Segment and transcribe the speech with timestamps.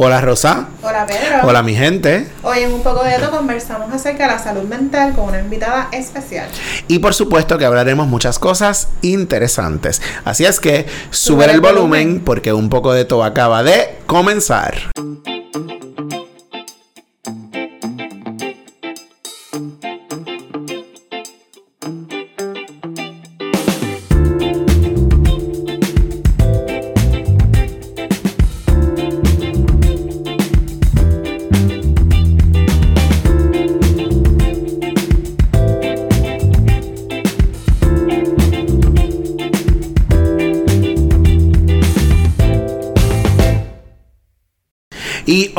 [0.00, 0.68] Hola Rosa.
[0.80, 1.40] Hola Pedro.
[1.42, 2.28] Hola mi gente.
[2.44, 5.88] Hoy en un poco de esto conversamos acerca de la salud mental con una invitada
[5.90, 6.46] especial.
[6.86, 10.00] Y por supuesto que hablaremos muchas cosas interesantes.
[10.24, 14.76] Así es que sube el, volumen porque un poco de todo acaba de comenzar.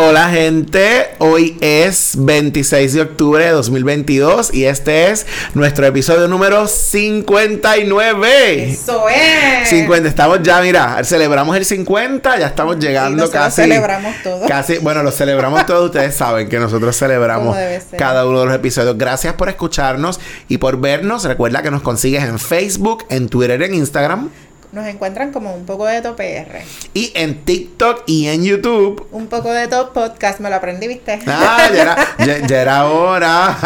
[0.02, 5.26] Hola gente, hoy es 26 de octubre de 2022 y este es
[5.56, 8.64] nuestro episodio número 59.
[8.72, 9.68] Eso es.
[9.68, 13.64] 50, estamos ya, mira, celebramos el 50, ya estamos llegando Sí, casi.
[13.64, 14.48] celebramos todo.
[14.48, 17.58] Casi, bueno, lo celebramos todos, ustedes saben que nosotros celebramos
[17.98, 18.98] cada uno de los episodios.
[18.98, 21.26] Gracias por escucharnos y por vernos.
[21.26, 24.30] Recuerda que nos consigues en Facebook, en Twitter, en Instagram
[24.72, 26.62] Nos encuentran como un poco de top PR.
[26.94, 29.08] y en TikTok y en YouTube.
[29.12, 31.20] Un poco de top podcast, me lo aprendí, ¿viste?
[31.26, 33.58] Ah, ya era, ya, ya era hora.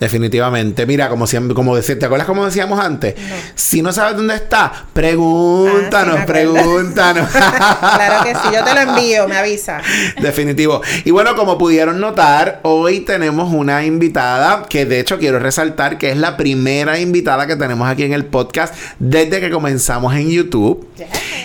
[0.00, 0.86] Definitivamente.
[0.86, 3.14] Mira, como siempre, como decir, ¿te acuerdas como decíamos antes?
[3.16, 3.34] No.
[3.54, 7.28] Si no sabes dónde está, pregúntanos, Ah, sí, pregúntanos.
[7.30, 9.80] claro que sí, yo te lo envío, me avisa.
[10.20, 10.82] Definitivo.
[11.04, 16.10] Y bueno, como pudieron notar, hoy tenemos una invitada que de hecho quiero resaltar que
[16.10, 20.41] es la primera invitada que tenemos aquí en el podcast desde que comenzamos en YouTube.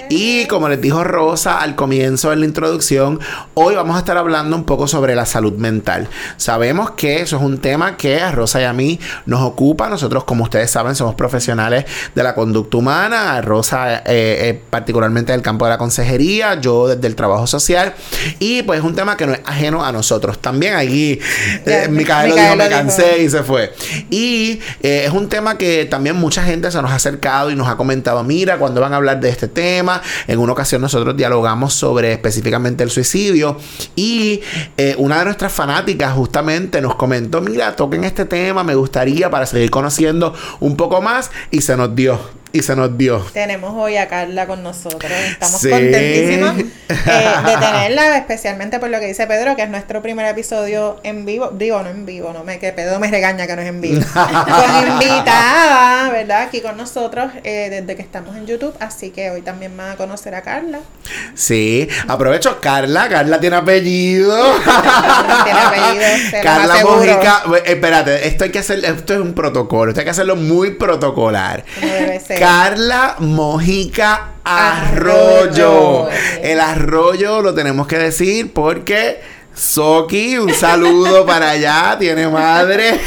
[0.10, 3.20] Y como les dijo Rosa al comienzo en la introducción,
[3.56, 6.08] hoy vamos a estar hablando un poco sobre la salud mental.
[6.38, 9.90] Sabemos que eso es un tema que a Rosa y a mí nos ocupa.
[9.90, 13.36] Nosotros, como ustedes saben, somos profesionales de la conducta humana.
[13.36, 17.94] A Rosa, eh, eh, particularmente del campo de la consejería, yo desde el trabajo social.
[18.40, 20.40] Y pues es un tema que no es ajeno a nosotros.
[20.40, 21.20] También aquí,
[21.66, 22.70] Ya, eh, dijo, me dijo.
[22.70, 23.74] cansé y se fue.
[24.10, 27.68] Y eh, es un tema que también mucha gente se nos ha acercado y nos
[27.68, 31.74] ha comentado, mira, cuando van a hablar de este tema, en una ocasión nosotros dialogamos
[31.74, 33.58] sobre específicamente el suicidio
[33.96, 34.42] y
[34.78, 39.46] eh, una de nuestras fanáticas justamente nos comentó, mira, toquen este tema, me gustaría para
[39.46, 42.18] seguir conociendo un poco más y se nos dio,
[42.54, 43.20] y se nos dio.
[43.34, 45.12] Tenemos hoy a Carla con nosotros.
[45.12, 45.70] Estamos Sí.
[45.70, 46.66] contentísimos eh,
[47.46, 51.50] de tenerla, especialmente por lo que dice Pedro, que es nuestro primer episodio en vivo.
[51.54, 54.02] Digo, no en vivo, no me que Pedro me regaña que no es en vivo.
[54.14, 56.44] con invitada, ¿verdad?
[56.44, 58.74] Aquí con nosotros eh, desde que estamos en YouTube.
[58.80, 60.80] Así que hoy también van a conocer a Carla.
[61.36, 64.38] Sí, aprovecho, Carla, Carla tiene apellido.
[65.44, 66.76] Tiene apellido, Carla.
[66.84, 70.36] Mojica, eh, espérate, esto hay que hacer, esto es un protocolo, esto hay que hacerlo
[70.36, 71.64] muy protocolar.
[71.80, 72.37] Como debe ser.
[72.40, 76.08] Carla Mojica Arroyo.
[76.08, 76.10] Arroyo.
[76.42, 79.20] El arroyo lo tenemos que decir porque
[79.58, 82.92] Soki, un saludo para allá, tiene madre.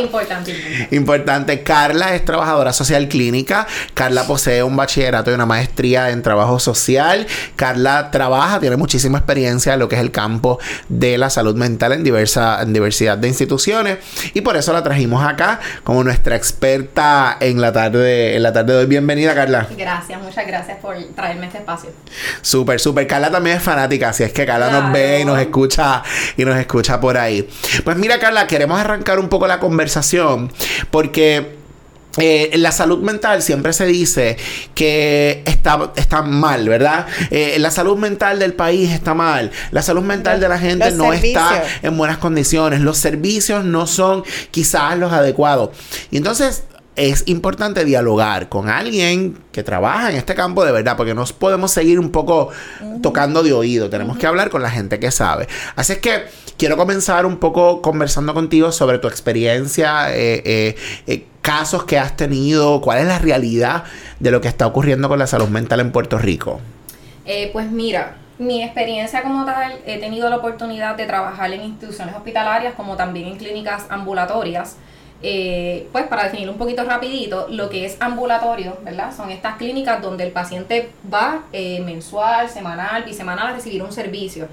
[0.00, 0.88] Importante, importante.
[0.94, 3.66] Importante, Carla es trabajadora social clínica.
[3.94, 7.26] Carla posee un bachillerato y una maestría en trabajo social.
[7.56, 11.90] Carla trabaja, tiene muchísima experiencia en lo que es el campo de la salud mental
[11.92, 13.98] en, diversa, en diversidad de instituciones.
[14.34, 18.74] Y por eso la trajimos acá como nuestra experta en la tarde, en la tarde
[18.74, 18.86] de hoy.
[18.86, 19.66] Bienvenida, Carla.
[19.76, 21.90] Gracias, muchas gracias por traerme este espacio.
[22.40, 23.08] Súper, súper.
[23.08, 25.87] Carla también es fanática, así es que Carla nos ve y nos escucha
[26.36, 27.48] y nos escucha por ahí.
[27.84, 30.52] Pues mira, Carla, queremos arrancar un poco la conversación
[30.90, 31.58] porque
[32.16, 34.36] eh, la salud mental siempre se dice
[34.74, 37.06] que está, está mal, ¿verdad?
[37.30, 39.52] Eh, la salud mental del país está mal.
[39.70, 42.80] La salud mental de la gente Los no está en buenas condiciones.
[42.80, 45.70] Los servicios no son quizás los adecuados.
[46.10, 46.64] Y entonces
[46.98, 51.70] es importante dialogar con alguien que trabaja en este campo de verdad, porque no podemos
[51.70, 52.50] seguir un poco
[53.02, 55.46] tocando de oído, tenemos que hablar con la gente que sabe.
[55.76, 56.24] Así es que
[56.56, 60.12] quiero comenzar un poco conversando contigo sobre tu experiencia.
[60.14, 62.80] eh, eh, eh, casos que has tenido?
[62.80, 63.84] ¿Cuál es la realidad
[64.18, 66.60] de lo que está ocurriendo con la salud mental en Puerto Rico?
[67.52, 72.74] Pues mira, mi experiencia como tal, he tenido la oportunidad de trabajar en instituciones hospitalarias
[72.74, 74.76] como también en clínicas ambulatorias.
[75.20, 79.14] Eh, pues para definir un poquito rapidito, lo que es ambulatorio, ¿verdad?
[79.14, 84.46] Son estas clínicas donde el paciente va eh, mensual, semanal, bisemanal a recibir un servicio.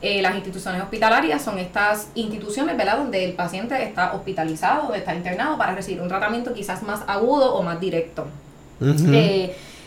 [0.00, 2.98] Eh, las instituciones hospitalarias son estas instituciones, ¿verdad?
[2.98, 7.54] Donde el paciente está hospitalizado, donde está internado para recibir un tratamiento quizás más agudo
[7.54, 8.26] o más directo.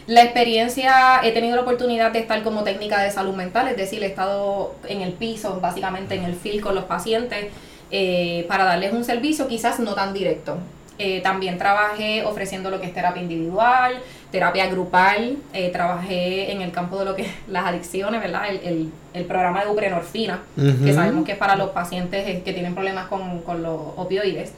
[0.08, 4.04] La experiencia, he tenido la oportunidad de estar como técnica de salud mental, es decir,
[4.04, 7.48] he estado en el piso, básicamente en el field con los pacientes,
[7.92, 10.58] eh, para darles un servicio quizás no tan directo.
[10.98, 14.00] Eh, también trabajé ofreciendo lo que es terapia individual,
[14.32, 18.44] terapia grupal, eh, trabajé en el campo de lo que es las adicciones, ¿verdad?
[18.50, 23.08] El, el, programa de buprenorfina, que sabemos que es para los pacientes que tienen problemas
[23.08, 24.54] con, con los opioides.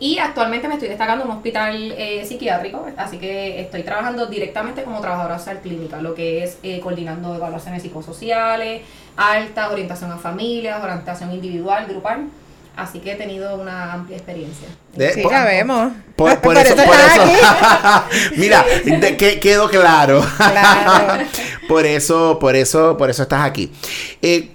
[0.00, 4.82] Y actualmente me estoy destacando en un hospital eh, psiquiátrico, así que estoy trabajando directamente
[4.82, 8.82] como trabajadora social clínica, lo que es eh, coordinando evaluaciones psicosociales,
[9.16, 12.26] alta, orientación a familias, orientación individual, grupal.
[12.76, 14.68] Así que he tenido una amplia experiencia.
[14.96, 15.92] sí, ya vemos.
[16.16, 16.76] Por, eso, por eso.
[18.36, 18.64] Mira,
[19.18, 20.24] que, quedó claro.
[20.36, 21.24] claro.
[21.68, 23.72] por eso, por eso, por eso estás aquí.
[24.22, 24.52] Eh,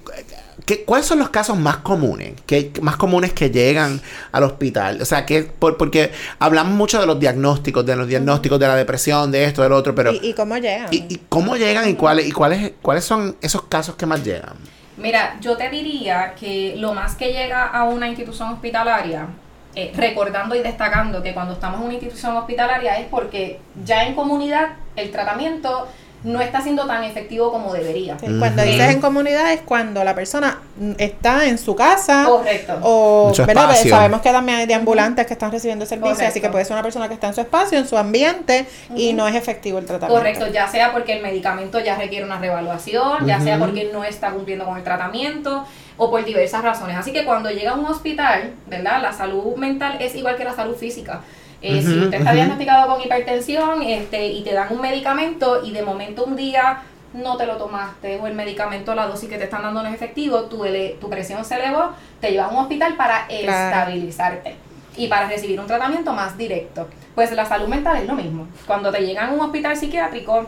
[0.85, 2.33] ¿Cuáles son los casos más comunes?
[2.45, 4.01] Que, más comunes que llegan
[4.31, 5.01] al hospital.
[5.01, 9.31] O sea, que porque hablamos mucho de los diagnósticos, de los diagnósticos de la depresión,
[9.31, 10.13] de esto, del otro, pero.
[10.13, 10.87] ¿Y, cómo llegan?
[10.91, 14.55] Y, cómo llegan y cuáles, y cuáles, cuáles son esos casos que más llegan?
[14.99, 19.27] Mira, yo te diría que lo más que llega a una institución hospitalaria,
[19.73, 24.13] eh, recordando y destacando que cuando estamos en una institución hospitalaria es porque ya en
[24.13, 25.87] comunidad el tratamiento
[26.23, 28.17] no está siendo tan efectivo como debería.
[28.17, 30.59] Cuando dices en comunidad es cuando la persona
[30.97, 32.25] está en su casa.
[32.27, 32.77] Correcto.
[32.81, 36.73] O sabemos que también hay de ambulantes que están recibiendo servicios, así que puede ser
[36.73, 39.85] una persona que está en su espacio, en su ambiente, y no es efectivo el
[39.85, 40.19] tratamiento.
[40.19, 44.31] Correcto, ya sea porque el medicamento ya requiere una revaluación, ya sea porque no está
[44.31, 45.65] cumpliendo con el tratamiento
[45.97, 46.97] o por diversas razones.
[46.97, 49.01] Así que cuando llega a un hospital, ¿verdad?
[49.01, 51.21] La salud mental es igual que la salud física.
[51.61, 55.81] Eh, si usted está diagnosticado con hipertensión este, y te dan un medicamento y de
[55.81, 56.83] momento un día
[57.13, 59.95] no te lo tomaste o el medicamento, la dosis que te están dando no es
[59.95, 60.63] efectivo, tu,
[61.01, 61.91] tu presión se elevó,
[62.21, 64.55] te lleva a un hospital para estabilizarte
[64.95, 66.87] y para recibir un tratamiento más directo.
[67.15, 68.47] Pues la salud mental es lo mismo.
[68.65, 70.45] Cuando te llegan a un hospital psiquiátrico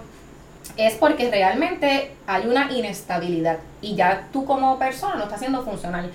[0.77, 6.11] es porque realmente hay una inestabilidad y ya tú como persona no estás siendo funcional.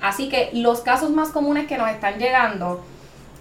[0.00, 2.84] Así que los casos más comunes que nos están llegando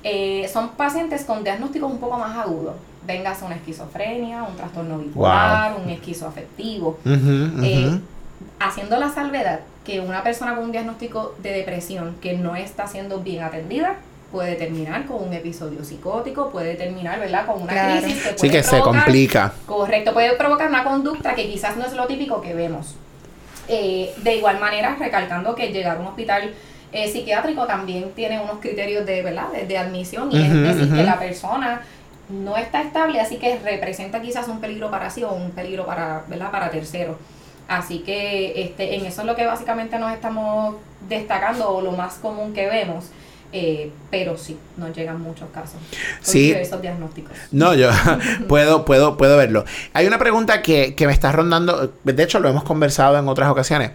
[0.04, 2.76] eh, son pacientes con diagnósticos un poco más agudos.
[3.06, 7.00] Vengas una esquizofrenia, un trastorno bipolar, un esquizoafectivo.
[7.06, 8.00] Eh,
[8.60, 13.20] haciendo la salvedad que una persona con un diagnóstico de depresión que no está siendo
[13.20, 13.96] bien atendida
[14.32, 17.46] puede terminar con un episodio psicótico, puede terminar, ¿verdad?
[17.46, 19.54] Con una crisis que sí que se complica.
[19.66, 22.96] Correcto, puede provocar una conducta que quizás no es lo típico que vemos.
[23.70, 26.54] Eh, de igual manera, recalcando que llegar a un hospital
[26.92, 29.48] eh, psiquiátrico también tiene unos criterios de, ¿verdad?
[29.52, 31.82] de, admisión y es decir que la persona
[32.30, 36.24] no está estable, así que representa quizás un peligro para sí o un peligro para,
[36.28, 36.52] ¿verdad?
[36.52, 37.18] para terceros.
[37.68, 40.76] Así que este, en eso es lo que básicamente nos estamos
[41.10, 43.06] destacando o lo más común que vemos.
[43.54, 45.80] Eh, pero sí, nos llegan muchos casos.
[46.22, 46.52] sí.
[46.52, 47.32] Esos diagnósticos.
[47.52, 47.90] No, yo
[48.48, 49.64] puedo, puedo, puedo verlo.
[49.94, 53.50] Hay una pregunta que, que me está rondando, de hecho lo hemos conversado en otras
[53.50, 53.92] ocasiones.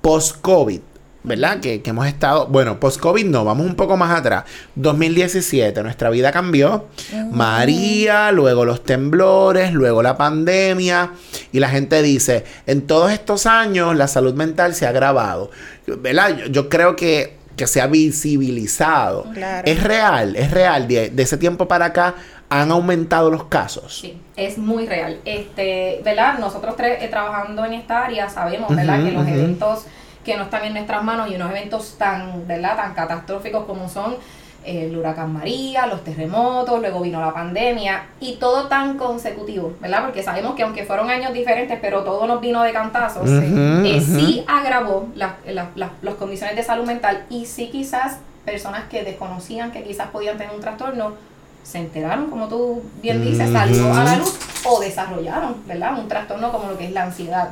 [0.00, 0.80] Post-COVID,
[1.28, 1.60] ¿verdad?
[1.60, 4.44] Que, hemos estado, bueno, post-COVID no, vamos un poco más atrás.
[4.74, 6.86] 2017, nuestra vida cambió.
[7.30, 11.12] María, luego los temblores, luego la pandemia.
[11.52, 15.50] Y la gente dice, en todos estos años la salud mental se ha agravado.
[15.86, 16.36] ¿Verdad?
[16.50, 19.26] Yo, creo que, que, se ha visibilizado.
[19.64, 20.88] Es real, es real.
[20.88, 22.14] De, ese tiempo para acá
[22.48, 23.98] han aumentado los casos.
[24.00, 25.20] Sí, es muy real.
[25.26, 26.38] Este, ¿verdad?
[26.38, 29.04] Nosotros tres eh, trabajando en esta área sabemos, ¿verdad?
[29.04, 29.84] que los eventos
[30.28, 32.76] que no están en nuestras manos y unos eventos tan, ¿verdad?
[32.76, 34.14] tan catastróficos como son
[34.62, 40.04] eh, el huracán María, los terremotos, luego vino la pandemia y todo tan consecutivo, ¿verdad?
[40.04, 44.44] Porque sabemos que aunque fueron años diferentes, pero todo nos vino de cantazos, eh, sí
[44.46, 50.36] agravó las condiciones de salud mental y sí quizás personas que desconocían que quizás podían
[50.36, 51.14] tener un trastorno
[51.62, 55.98] se enteraron, como tú bien dices, salió a la luz o desarrollaron, ¿verdad?
[55.98, 57.48] Un trastorno como lo que es la ansiedad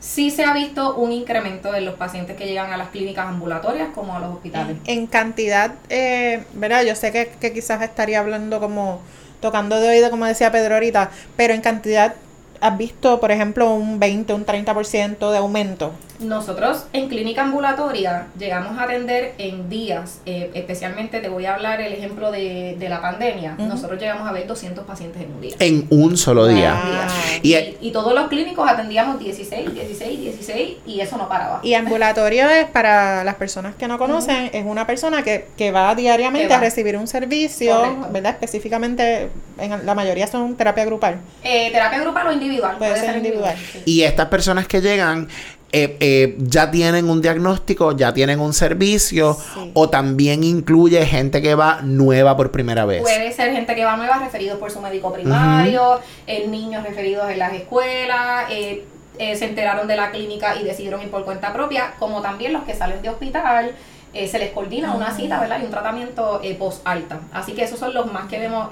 [0.00, 3.88] sí se ha visto un incremento en los pacientes que llegan a las clínicas ambulatorias
[3.94, 4.76] como a los hospitales.
[4.84, 6.84] En, cantidad, eh, ¿verdad?
[6.84, 9.00] Yo sé que, quizás estaría hablando como
[9.40, 12.14] tocando de oído, como decía Pedro ahorita, pero en cantidad
[12.60, 15.92] has visto, por ejemplo, un 20, un 30% de aumento?
[16.18, 21.82] Nosotros en clínica ambulatoria llegamos a atender en días, eh, especialmente te voy a hablar
[21.82, 25.54] el ejemplo de, de la pandemia, nosotros llegamos a ver 200 pacientes en un día.
[25.58, 26.72] En un solo día.
[26.72, 27.40] Wow.
[27.42, 31.60] Y, Y- y todos los clínicos atendíamos 16, 16, 16 y eso no paraba.
[31.62, 35.94] Y ambulatorio es, para las personas que no conocen, es una persona que, que va
[35.94, 36.58] diariamente Que va.
[36.58, 38.08] a recibir un servicio, Correcto.
[38.12, 38.30] ¿verdad?
[38.32, 41.18] Específicamente, en la mayoría son terapia grupal.
[41.44, 42.45] Eh, terapia grupal o individual.
[42.78, 43.56] Puede ser individual.
[43.72, 43.82] sí.
[43.84, 45.28] Y estas personas que llegan
[45.72, 49.70] eh, eh, ya tienen un diagnóstico, ya tienen un servicio, Sí.
[49.74, 53.02] o también incluye gente que va nueva por primera vez.
[53.02, 57.38] Puede ser gente que va nueva referidos por su médico primario, eh, niños referidos en
[57.40, 58.84] las escuelas, eh,
[59.18, 62.62] eh, se enteraron de la clínica y decidieron ir por cuenta propia, como también los
[62.62, 63.72] que salen de hospital,
[64.14, 65.58] eh, se les coordina una cita, ¿verdad?
[65.60, 67.20] Y un tratamiento eh, post-alta.
[67.32, 68.68] Así que esos son los más que vemos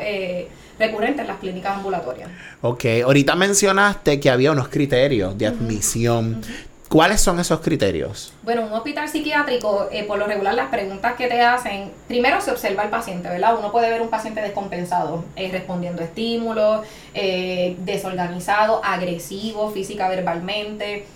[0.79, 2.31] recurrentes en las clínicas ambulatorias.
[2.63, 6.43] Ok, ahorita mencionaste que había unos criterios de admisión.
[6.89, 8.33] ¿Cuáles son esos criterios?
[8.43, 12.53] Bueno, un hospital psiquiátrico, eh, por lo regular, las preguntas que te hacen, primero se
[12.53, 13.59] observa al paciente, ¿verdad?
[13.59, 21.07] Uno puede ver un paciente descompensado, eh, respondiendo a estímulos, eh, desorganizado, agresivo, física, verbalmente,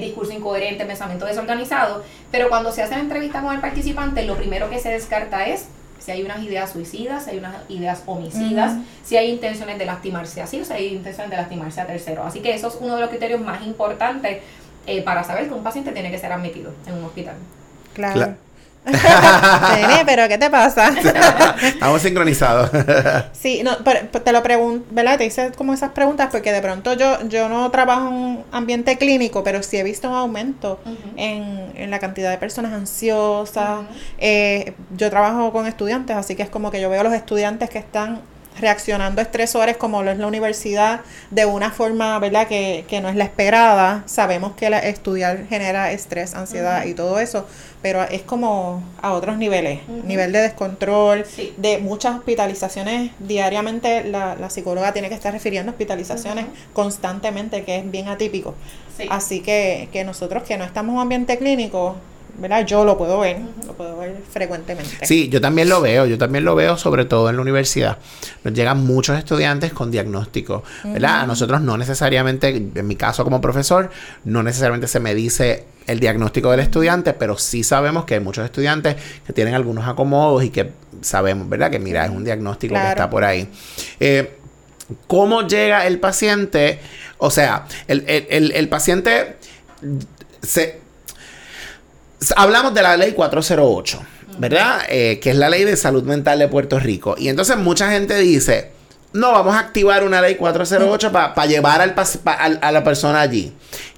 [0.00, 2.02] discurso incoherente, pensamiento desorganizado.
[2.32, 5.66] Pero cuando se hace la entrevista con el participante, lo primero que se descarta es
[6.00, 10.42] si hay unas ideas suicidas, si hay unas ideas homicidas, si hay intenciones de lastimarse
[10.42, 12.24] así o si hay intenciones de lastimarse a tercero.
[12.24, 14.38] Así que eso es uno de los criterios más importantes
[14.86, 17.36] eh, para saber que un paciente tiene que ser admitido en un hospital.
[17.94, 18.14] Claro.
[18.14, 18.34] Claro.
[18.86, 20.88] Nene, pero ¿qué te pasa?
[21.62, 22.70] Estamos sincronizados.
[23.32, 25.16] Sí, no, pero- pero te lo pregunto, ¿verdad?
[25.18, 28.98] Te hice como esas preguntas porque de pronto yo, yo no trabajo en un ambiente
[28.98, 30.78] clínico, pero sí he visto un aumento
[31.16, 33.80] en, en la cantidad de personas ansiosas.
[34.18, 37.70] Eh, yo trabajo con estudiantes, así que es como que yo veo a los estudiantes
[37.70, 38.20] que están
[38.60, 41.00] reaccionando a estresores como lo es la universidad
[41.30, 42.46] de una forma, ¿verdad?
[42.46, 44.02] Que, que no es la esperada.
[44.06, 47.46] Sabemos que la- estudiar genera estrés, ansiedad y todo eso,
[47.82, 51.54] pero es como a otros niveles, nivel de descontrol, Sí.
[51.56, 57.90] de muchas hospitalizaciones diariamente, la, la psicóloga tiene que estar refiriendo hospitalizaciones constantemente, que es
[57.90, 58.54] bien atípico.
[58.96, 59.06] Sí.
[59.10, 61.96] Así que, que nosotros que no estamos en un ambiente clínico,
[62.38, 62.64] ¿verdad?
[62.66, 65.04] Yo lo puedo ver, lo puedo ver frecuentemente.
[65.06, 67.98] Sí, yo también lo veo, yo también lo veo sobre todo en la universidad.
[68.44, 71.20] Nos llegan muchos estudiantes con diagnóstico, ¿verdad?
[71.20, 73.90] A nosotros no necesariamente, en mi caso como profesor,
[74.24, 78.44] no necesariamente se me dice el diagnóstico del estudiante, pero sí sabemos que hay muchos
[78.44, 78.96] estudiantes
[79.26, 80.70] que tienen algunos acomodos y que
[81.00, 81.70] sabemos, ¿verdad?
[81.70, 83.48] Que mira, es un diagnóstico que está por ahí.
[83.98, 84.36] Eh,
[85.06, 86.80] ¿Cómo llega el paciente?
[87.18, 89.36] O sea, el, el- el- el paciente
[90.42, 90.79] se,
[92.36, 94.00] Hablamos de la ley 408,
[94.38, 94.80] ¿verdad?
[94.88, 97.14] Eh, que es la ley de salud mental de Puerto Rico.
[97.18, 98.72] Y entonces mucha gente dice,
[99.12, 103.20] no, vamos a activar una ley 408 para llevar al, pa- al- a la persona
[103.22, 103.52] allí.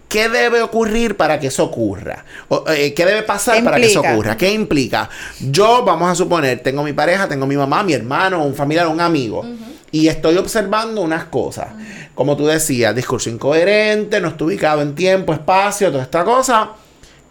[0.09, 2.25] ¿Qué debe ocurrir para que eso ocurra?
[2.49, 4.37] O, eh, ¿Qué debe pasar ¿Qué para que eso ocurra?
[4.37, 5.09] ¿Qué implica?
[5.41, 9.00] Yo, vamos a suponer, tengo mi pareja, tengo mi mamá, mi hermano, un familiar, un
[9.00, 9.45] amigo.
[9.91, 11.69] Y estoy observando unas cosas.
[12.14, 16.71] Como tú decías, discurso incoherente, no estoy ubicado en tiempo, espacio, toda esta cosa.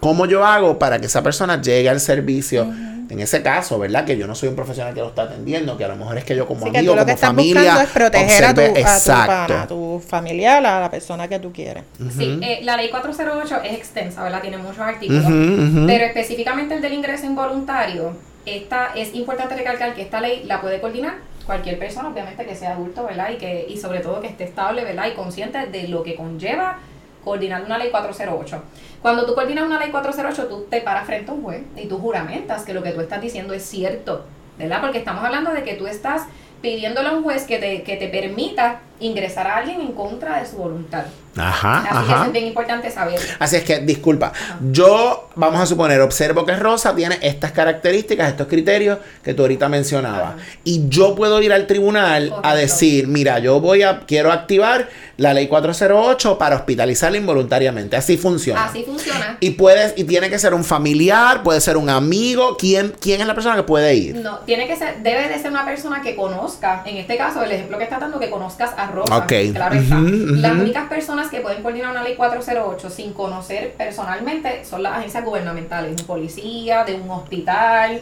[0.01, 2.63] ¿Cómo yo hago para que esa persona llegue al servicio?
[3.09, 4.05] En ese caso, ¿verdad?
[4.05, 6.23] Que yo no soy un profesional que lo está atendiendo, que a lo mejor es
[6.23, 8.45] que yo como Así que amigo, tú lo que como estás familia, buscando es proteger
[8.45, 9.27] a tu, observe- a tu Exacto.
[9.27, 11.83] pana, a tu familiar, a la persona que tú quieres.
[12.17, 14.41] Sí, eh, la ley 408 es extensa, ¿verdad?
[14.41, 15.25] Tiene muchos artículos.
[15.25, 18.13] Pero específicamente el del ingreso involuntario,
[18.45, 21.15] esta, es importante recalcar que esta ley la puede coordinar
[21.45, 23.29] cualquier persona, obviamente que sea adulto, ¿verdad?
[23.31, 25.07] Y, que, y sobre todo que esté estable, ¿verdad?
[25.11, 26.79] Y consciente de lo que conlleva
[27.25, 28.63] coordinar una ley 408.
[29.01, 31.97] Cuando tú coordinas una ley 408, tú te paras frente a un juez y tú
[31.97, 34.25] juramentas que lo que tú estás diciendo es cierto,
[34.59, 34.79] ¿verdad?
[34.79, 36.27] Porque estamos hablando de que tú estás
[36.61, 40.45] pidiéndole a un juez que te, que te permita ingresar a alguien en contra de
[40.45, 41.05] su voluntad.
[41.37, 42.25] Ajá, Así que ajá.
[42.25, 43.19] es bien importante saber.
[43.39, 44.33] Así es que, disculpa,
[44.71, 49.69] yo, vamos a suponer, observo que Rosa tiene estas características, estos criterios que tú ahorita
[49.69, 50.35] mencionabas.
[50.35, 50.43] Ajá.
[50.63, 55.33] Y yo puedo ir al tribunal a decir, mira, yo voy a, quiero activar la
[55.33, 57.95] ley 408 para hospitalizarla involuntariamente.
[57.95, 58.65] Así funciona.
[58.65, 59.37] Así funciona.
[59.39, 62.57] Y puedes, y tiene que ser un familiar, puede ser un amigo.
[62.57, 64.15] ¿Quién, quién es la persona que puede ir?
[64.15, 67.51] No, tiene que ser, debe de ser una persona que conozca, en este caso, el
[67.51, 69.15] ejemplo que está dando, que conozcas a Rosa.
[69.15, 69.33] Ok.
[69.53, 69.99] Claro está.
[69.99, 75.23] Las únicas personas que pueden coordinar una ley 408 sin conocer personalmente son las agencias
[75.23, 78.01] gubernamentales, un policía, de un hospital.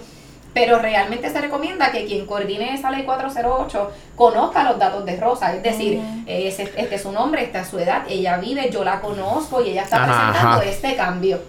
[0.51, 5.53] Pero realmente se recomienda que quien coordine esa ley 408 conozca los datos de Rosa,
[5.55, 8.83] es decir, eh, ese- este es su nombre, esta es su edad, ella vive, yo
[8.83, 10.65] la conozco y ella está Ajá, presentando ajá.
[10.65, 11.39] este cambio.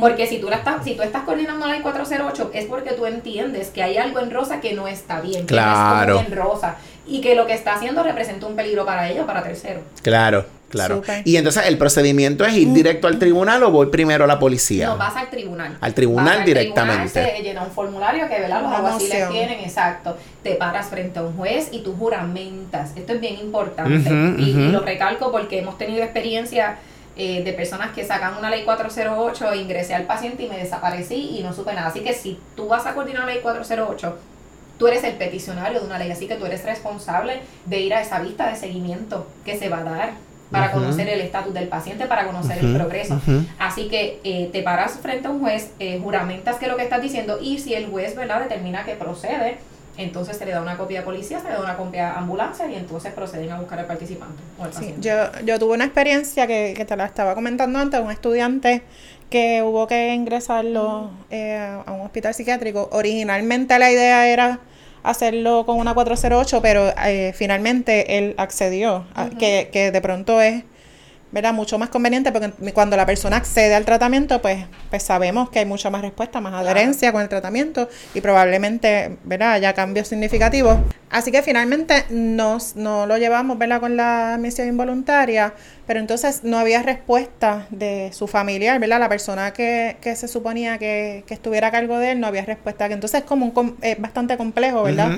[0.00, 3.06] Porque si tú, la estás, si tú estás coordinando la ley 408 es porque tú
[3.06, 6.14] entiendes que hay algo en Rosa que no está bien, que Claro.
[6.14, 6.76] no es común en Rosa,
[7.08, 9.82] y que lo que está haciendo representa un peligro para ella o para terceros.
[10.02, 11.02] Claro, claro.
[11.24, 14.86] Y entonces el procedimiento es ir directo al tribunal o voy primero a la policía.
[14.88, 15.76] No, vas al tribunal.
[15.80, 17.12] Al tribunal Vas al directamente.
[17.12, 18.62] tribunal, se llena un formulario que ¿verdad?
[18.62, 19.30] los moción.
[19.30, 20.16] tienen, exacto.
[20.42, 22.92] Te paras frente a un juez y tú juramentas.
[22.96, 24.10] Esto es bien importante.
[24.38, 26.78] Y, lo recalco porque hemos tenido experiencia
[27.16, 31.36] eh, de personas que sacan una ley 408, e ingresé al paciente y me desaparecí
[31.38, 31.88] y no supe nada.
[31.88, 34.18] Así que si tú vas a coordinar la ley 408,
[34.78, 38.02] tú eres el peticionario de una ley, así que tú eres responsable de ir a
[38.02, 40.12] esa vista de seguimiento que se va a dar
[40.50, 40.76] para Ujú.
[40.80, 43.14] conocer el estatus del paciente, para conocer el Ujú, progreso.
[43.14, 43.44] ujú.
[43.58, 47.02] Así que eh, te paras frente a un juez, eh, juramentas que lo que estás
[47.02, 49.58] diciendo y si el juez verdad determina que procede,
[49.96, 52.66] entonces se le da una copia a policía, se le da una copia a ambulancia
[52.70, 55.08] y entonces proceden a buscar al participante o al Sí, paciente.
[55.08, 58.82] yo, yo tuve una experiencia que, que te la estaba comentando antes, un estudiante
[59.30, 62.88] que hubo que ingresarlo eh, a un hospital psiquiátrico.
[62.92, 64.60] Originalmente la idea era
[65.04, 70.64] hacerlo con una 408, pero eh, finalmente él accedió, a- que, que de pronto es
[71.30, 71.52] ¿verdad?
[71.52, 75.66] mucho más conveniente porque cuando la persona accede al tratamiento, pues, pues sabemos que hay
[75.66, 79.52] mucha más respuesta, más adherencia con el tratamiento y probablemente ¿verdad?
[79.54, 80.78] haya cambios significativos.
[81.10, 83.80] Así que finalmente nos, no lo llevamos ¿verdad?
[83.80, 85.54] con la admisión involuntaria,
[85.86, 89.00] pero entonces no había respuesta de su familiar, ¿verdad?
[89.00, 92.44] La persona que, que se suponía que, que estuviera a cargo de él, no había
[92.44, 92.88] respuesta.
[92.88, 95.12] Que entonces es como un com- es bastante complejo, ¿verdad?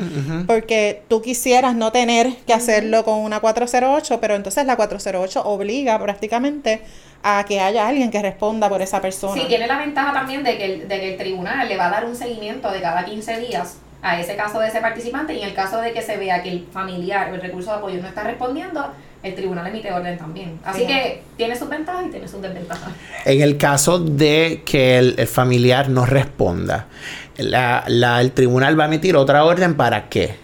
[0.46, 5.98] Porque tú quisieras no tener que hacerlo con una 408, pero entonces la 408 obliga
[5.98, 6.82] prácticamente
[7.22, 9.40] a que haya alguien que responda por esa persona.
[9.40, 11.90] Sí, tiene la ventaja también de que, el, de que el tribunal le va a
[11.90, 15.48] dar un seguimiento de cada 15 días a ese caso de ese participante y en
[15.48, 18.06] el caso de que se vea que el familiar o el recurso de apoyo no
[18.06, 18.92] está respondiendo,
[19.28, 20.58] el tribunal emite orden también.
[20.64, 20.86] Así Sí.
[20.86, 22.90] que tiene sus ventajas y tiene sus desventajas.
[23.24, 26.86] En el caso de que el, el familiar no responda,
[27.36, 30.34] la- la- el tribunal va a emitir otra orden para qué?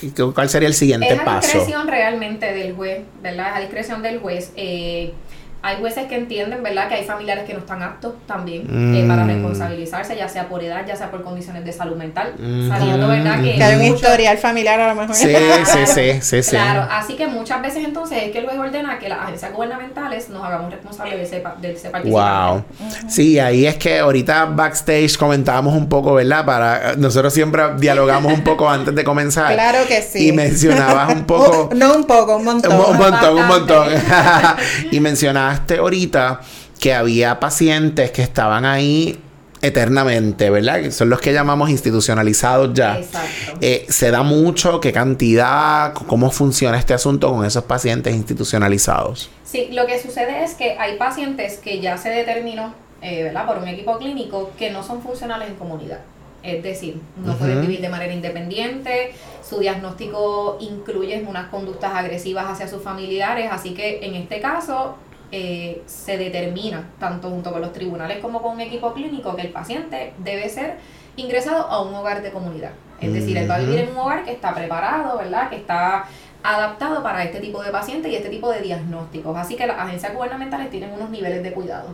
[0.00, 1.48] ¿Qué- ¿Cuál sería el siguiente Es a paso?
[1.48, 3.48] discreción realmente del juez, ¿verdad?
[3.50, 4.52] Es a discreción del juez.
[4.56, 5.12] Eh,
[5.60, 6.88] hay jueces que entienden, ¿verdad?
[6.88, 9.08] Que hay familiares que no están aptos también eh, Mm.
[9.08, 12.32] para responsabilizarse, ya sea por edad, ya sea por condiciones de salud mental.
[12.38, 12.68] Mm.
[12.68, 13.42] Sabiendo, ¿verdad?
[13.42, 15.14] Que, que hay un mucho- historial familiar a lo mejor.
[15.16, 15.26] Sí,
[15.64, 16.50] sí, sí, sí, sí.
[16.52, 20.28] Claro, así que muchas veces entonces es que el juez ordena que las agencias gubernamentales
[20.30, 22.08] nos hagamos responsables de ese, pa- de ese participante.
[22.52, 22.64] Wow.
[23.08, 26.44] Sí, ahí es que ahorita backstage comentábamos un poco, ¿verdad?
[26.44, 29.52] Para nosotros siempre dialogamos un poco antes de comenzar.
[29.54, 30.28] Claro que sí.
[30.28, 32.72] Y mencionabas un poco no un poco, un montón.
[32.72, 33.88] Un, un montón, un montón.
[34.90, 35.00] Y
[35.48, 36.40] mencionaste ahorita
[36.78, 39.18] que había pacientes que estaban ahí
[39.60, 40.80] eternamente, ¿verdad?
[40.80, 42.98] Que son los que llamamos institucionalizados ya.
[42.98, 43.58] Exacto.
[43.60, 44.80] Eh, ¿Se da mucho?
[44.80, 45.92] ¿Qué cantidad?
[45.94, 49.30] ¿Cómo funciona este asunto con esos pacientes institucionalizados?
[49.44, 53.46] Sí, lo que sucede es que hay pacientes que ya se determinó, eh, ¿verdad?
[53.46, 56.00] Por un equipo clínico que no son funcionales en comunidad.
[56.44, 59.12] Es decir, no pueden vivir de manera independiente,
[59.46, 64.96] su diagnóstico incluye unas conductas agresivas hacia sus familiares, así que en este caso
[65.30, 69.50] eh, se determina, tanto junto con los tribunales como con un equipo clínico, que el
[69.50, 70.76] paciente debe ser
[71.16, 72.70] ingresado a un hogar de comunidad.
[73.00, 75.50] Es decir, él va a vivir en un hogar que está preparado, ¿verdad?
[75.50, 76.06] Que está
[76.42, 79.36] adaptado para este tipo de pacientes y este tipo de diagnósticos.
[79.36, 81.90] Así que las agencias gubernamentales tienen unos niveles de cuidado.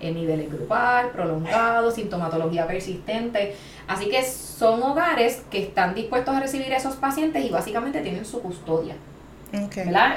[0.00, 3.54] El nivel grupal, prolongado, sintomatología persistente.
[3.86, 8.24] Así que son hogares que están dispuestos a recibir a esos pacientes y básicamente tienen
[8.24, 8.96] su custodia.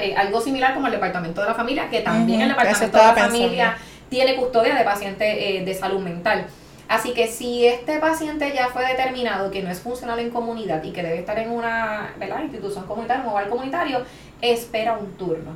[0.02, 3.14] Eh, algo similar como el departamento de la familia, que también el departamento de la
[3.14, 3.78] familia
[4.10, 6.46] tiene custodia de pacientes eh, de salud mental.
[6.88, 10.92] Así que si este paciente ya fue determinado que no es funcional en comunidad y
[10.92, 12.44] que debe estar en una ¿verdad?
[12.44, 14.04] institución comunitaria, un hogar comunitario,
[14.42, 15.52] espera un turno.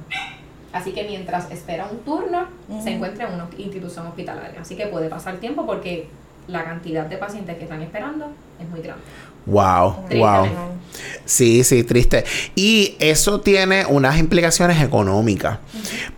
[0.74, 2.48] Así que mientras espera un turno,
[2.84, 4.62] se encuentra en una institución hospitalaria.
[4.62, 6.08] Así que puede pasar tiempo porque
[6.48, 9.04] la cantidad de pacientes que están esperando es muy grande.
[9.46, 10.70] Wow, wow.
[11.30, 12.26] Sí, sí, triste.
[12.56, 15.60] Y eso tiene unas implicaciones económicas,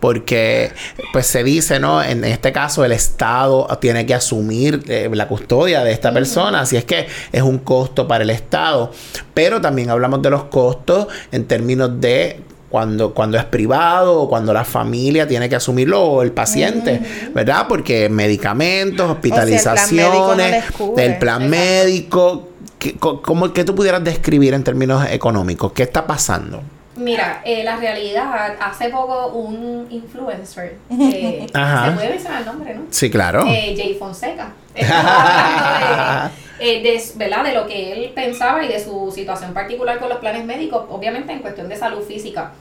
[0.00, 0.72] porque
[1.12, 2.02] pues se dice, ¿no?
[2.02, 6.78] En este caso el Estado tiene que asumir eh, la custodia de esta persona, así
[6.78, 8.90] es que es un costo para el Estado,
[9.34, 14.54] pero también hablamos de los costos en términos de cuando, cuando es privado o cuando
[14.54, 17.02] la familia tiene que asumirlo o el paciente,
[17.34, 17.66] ¿verdad?
[17.68, 20.64] Porque medicamentos, hospitalizaciones,
[20.96, 22.48] el plan médico,
[22.82, 25.72] ¿qué, co- cómo, qué tú pudieras describir en términos económicos?
[25.72, 26.62] ¿Qué está pasando?
[26.96, 31.86] Mira, eh, la realidad, hace poco un influencer, eh, Ajá.
[31.86, 32.82] se puede mencionar el nombre, ¿no?
[32.90, 33.44] Sí, claro.
[33.46, 34.52] Eh, Jay Fonseca.
[34.74, 34.80] De,
[36.58, 37.44] eh, de, ¿verdad?
[37.44, 41.32] de lo que él pensaba y de su situación particular con los planes médicos, obviamente
[41.32, 42.52] en cuestión de salud física.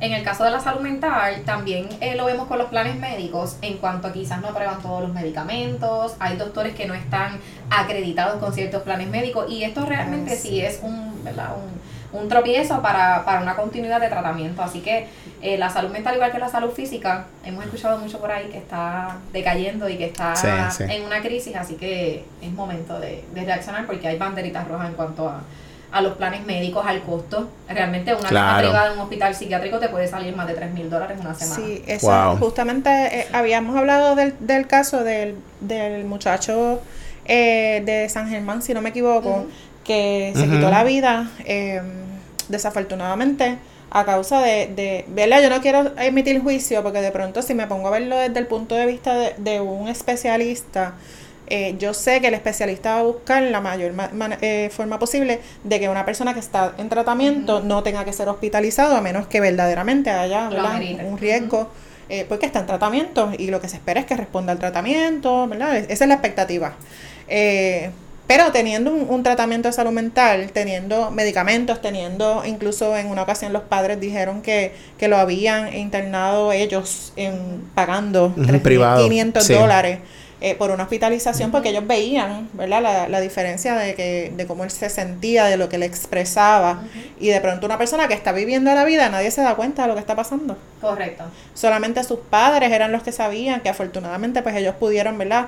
[0.00, 3.56] En el caso de la salud mental, también eh, lo vemos con los planes médicos
[3.62, 8.40] en cuanto a quizás no aprueban todos los medicamentos, hay doctores que no están acreditados
[8.40, 11.48] con ciertos planes médicos y esto realmente sí es un, ¿verdad?
[11.56, 14.62] un, un tropiezo para, para una continuidad de tratamiento.
[14.62, 15.08] Así que
[15.42, 18.58] eh, la salud mental, igual que la salud física, hemos escuchado mucho por ahí que
[18.58, 20.34] está decayendo y que está
[20.78, 24.94] en una crisis, así que es momento de, de reaccionar porque hay banderitas rojas en
[24.94, 25.40] cuanto a
[25.90, 27.48] a los planes médicos, al costo.
[27.68, 28.68] Realmente una claro.
[28.68, 31.66] privada en un hospital psiquiátrico te puede salir más de 3 mil dólares una semana.
[31.66, 36.80] Sí, eso justamente eh, habíamos hablado del, del caso del, del muchacho
[37.24, 39.46] eh, de San Germán, si no me equivoco,
[39.84, 41.84] que se quitó la vida em,
[42.48, 43.58] desafortunadamente
[43.90, 45.42] a causa de, de, ¿verdad?
[45.42, 48.46] Yo no quiero emitir juicio porque de pronto si me pongo a verlo desde el
[48.46, 50.94] punto de vista de, de un especialista,
[51.50, 53.92] eh, yo sé que el especialista va a buscar la mayor
[54.42, 58.28] eh, forma posible de que una persona que está en tratamiento no tenga que ser
[58.28, 60.50] hospitalizado a menos que verdaderamente haya
[61.04, 61.68] un riesgo.
[62.10, 65.46] Eh, porque está en tratamiento y lo que se espera es que responda al tratamiento,
[65.46, 65.76] ¿verdad?
[65.76, 66.74] Esa es la expectativa.
[68.26, 73.62] pero teniendo un, tratamiento de salud mental, teniendo medicamentos, teniendo incluso en una ocasión los
[73.62, 79.98] padres dijeron que, que lo habían internado ellos en, pagando 3.500 dólares
[80.40, 82.80] eh, por una hospitalización porque ellos veían ¿verdad?
[82.80, 86.82] La, la, diferencia de, que, de cómo él se sentía, de lo que él expresaba.
[87.18, 89.88] Y de pronto una persona que está viviendo la vida, nadie se da cuenta de
[89.88, 90.56] lo que está pasando.
[90.80, 91.24] Correcto.
[91.54, 95.46] Solamente sus padres eran los que sabían que afortunadamente pues ellos pudieron, ¿verdad?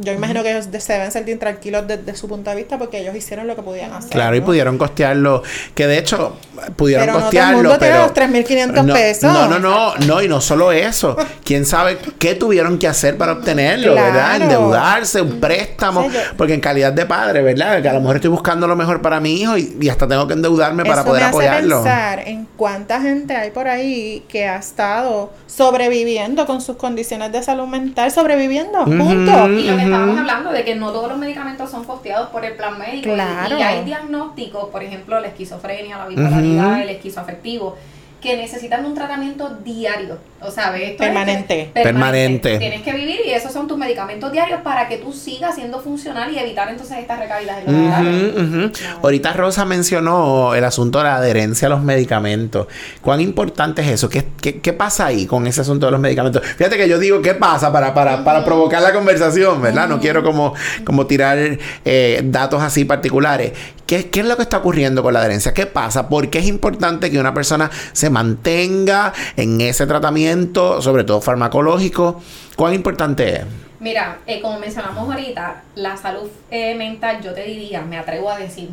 [0.00, 3.14] yo imagino que ellos se deben sentir tranquilos desde su punto de vista porque ellos
[3.14, 4.10] hicieron lo que podían hacer.
[4.10, 5.42] Claro, y pudieron costearlo,
[5.74, 6.36] que de hecho
[6.76, 9.32] pudieron pero costearlo, no pero los 3.500 pesos.
[9.32, 11.16] No, no, no, no, y no solo eso.
[11.44, 13.94] ¿Quién sabe qué tuvieron que hacer para obtenerlo?
[14.12, 14.42] ¿Verdad?
[14.42, 17.82] Endeudarse, un préstamo, porque en calidad de padre, ¿verdad?
[17.82, 20.34] Que a lo mejor estoy buscando lo mejor para mi hijo y, hasta tengo que
[20.34, 21.82] endeudarme para poder me apoyarlo.
[21.82, 27.42] pensar en cuánta gente hay por ahí que ha estado sobreviviendo con sus condiciones de
[27.42, 29.48] salud mental, sobreviviendo, punto.
[29.48, 32.54] Y lo que estábamos hablando de que no todos los medicamentos son costeados por el
[32.54, 33.12] plan médico.
[33.14, 33.58] Claro.
[33.58, 37.76] Y, hay diagnósticos, por ejemplo, la esquizofrenia, la bipolaridad, el esquizoafectivo
[38.20, 40.18] que necesitan un tratamiento diario.
[40.40, 41.70] O sea, esto permanente.
[41.74, 42.58] permanente.
[42.58, 46.32] Tienes que vivir y esos son tus medicamentos diarios para que tú sigas siendo funcional
[46.32, 51.66] y evitar entonces estas recaídas en los Ahorita Rosa mencionó el asunto de la adherencia
[51.66, 52.68] a los medicamentos.
[53.02, 54.08] ¿Cuán importante es eso?
[54.08, 56.42] ¿Qué, qué, pasa ahí con ese asunto de los medicamentos?
[56.56, 59.88] Fíjate que yo digo, ¿qué pasa para, para, para provocar la conversación, verdad?
[59.88, 60.54] No quiero como,
[60.84, 63.52] como tirar eh, datos así particulares.
[63.86, 65.54] ¿Qué, ¿Qué es lo que está ocurriendo con la adherencia?
[65.54, 66.08] ¿Qué pasa?
[66.08, 72.20] ¿Por qué es importante que una persona se mantenga en ese tratamiento, sobre todo farmacológico.
[72.56, 73.44] ¿Cuán importante es?
[73.80, 78.38] Mira, eh, como mencionamos ahorita, la salud eh, mental, yo te diría, me atrevo a
[78.38, 78.70] decir,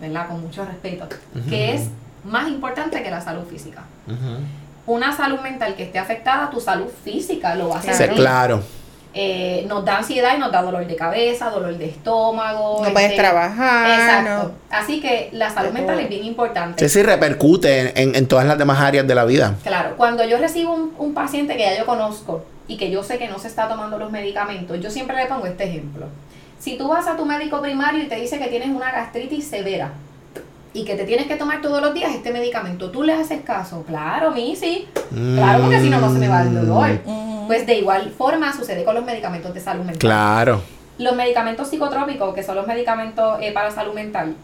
[0.00, 0.28] ¿verdad?
[0.28, 1.08] Con mucho respeto,
[1.48, 1.88] que es
[2.24, 3.82] más importante que la salud física.
[4.86, 8.12] Una salud mental que esté afectada, tu salud física lo va a hacer.
[8.14, 8.62] claro.
[9.18, 12.84] Eh, nos da ansiedad y nos da dolor de cabeza, dolor de estómago.
[12.84, 13.88] No puedes este, trabajar.
[13.88, 14.52] Exacto.
[14.68, 16.86] Así que la salud mental es bien importante.
[16.86, 19.54] Sí, sí, repercute en, en, todas las demás áreas de la vida.
[19.62, 23.16] Claro, cuando yo recibo un, un paciente que ya yo conozco y que yo sé
[23.16, 26.08] que no se está tomando los medicamentos, yo siempre le pongo este ejemplo.
[26.58, 29.92] Si tú vas a tu médico primario y te dice que tienes una gastritis severa,
[30.74, 33.82] y que te tienes que tomar todos los días este medicamento, ¿tú le haces caso?
[33.84, 34.86] Claro, a mí sí.
[35.34, 37.00] Claro, porque si no, no se me va el dolor.
[37.06, 37.35] Mm.
[37.46, 39.98] Pues de igual forma sucede con los medicamentos de salud mental.
[39.98, 40.62] Claro.
[40.98, 44.34] Los medicamentos psicotrópicos, que son los medicamentos eh, para salud mental,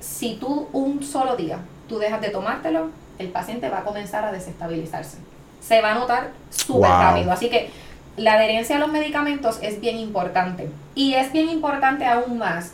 [0.00, 4.32] si tú un solo día tú dejas de tomártelo, el paciente va a comenzar a
[4.32, 5.18] desestabilizarse.
[5.60, 7.32] Se va a notar súper rápido.
[7.32, 7.70] Así que
[8.16, 10.68] la adherencia a los medicamentos es bien importante.
[10.94, 12.72] Y es bien importante aún más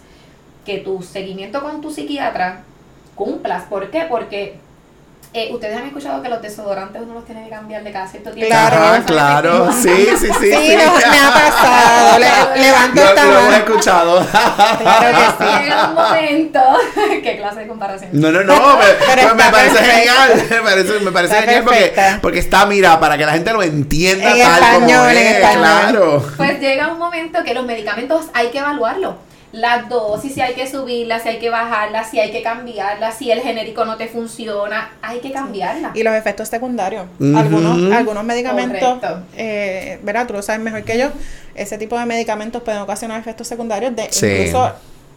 [0.64, 2.62] que tu seguimiento con tu psiquiatra
[3.14, 3.64] cumplas.
[3.64, 4.07] ¿Por qué?
[4.09, 4.59] Porque
[5.37, 8.31] eh, ustedes han escuchado que los desodorantes uno los tiene que cambiar de cada cierto
[8.31, 8.55] tiempo.
[8.55, 10.33] Claro, claro, sí, sí, sí.
[10.33, 10.77] Sí, sí.
[10.77, 12.18] me ha pasado.
[12.20, 14.27] Le, levanto esta Lo, he escuchado.
[14.79, 15.66] claro que sí.
[15.66, 16.61] En un momento.
[17.25, 18.11] ¿Qué clase de comparación?
[18.12, 18.79] No, no, no.
[18.79, 20.47] me, me, parece genial.
[20.49, 24.31] Me parece, me parece genial porque, porque, está, mira, para que la gente lo entienda
[24.31, 25.16] en tal español, como es.
[25.16, 25.59] En español.
[25.59, 26.33] Claro.
[26.37, 30.69] Pues llega un momento que los medicamentos hay que evaluarlo las dosis, si hay que
[30.69, 34.90] subirla, si hay que bajarla, si hay que cambiarla, si el genérico no te funciona,
[35.01, 35.93] hay que cambiarla.
[35.95, 37.07] Y los efectos secundarios.
[37.21, 38.99] Algunos, algunos medicamentos,
[39.37, 40.27] eh, ¿verdad?
[40.27, 41.09] Tú lo sabes mejor que yo,
[41.55, 44.73] ese tipo de medicamentos pueden ocasionar efectos secundarios de incluso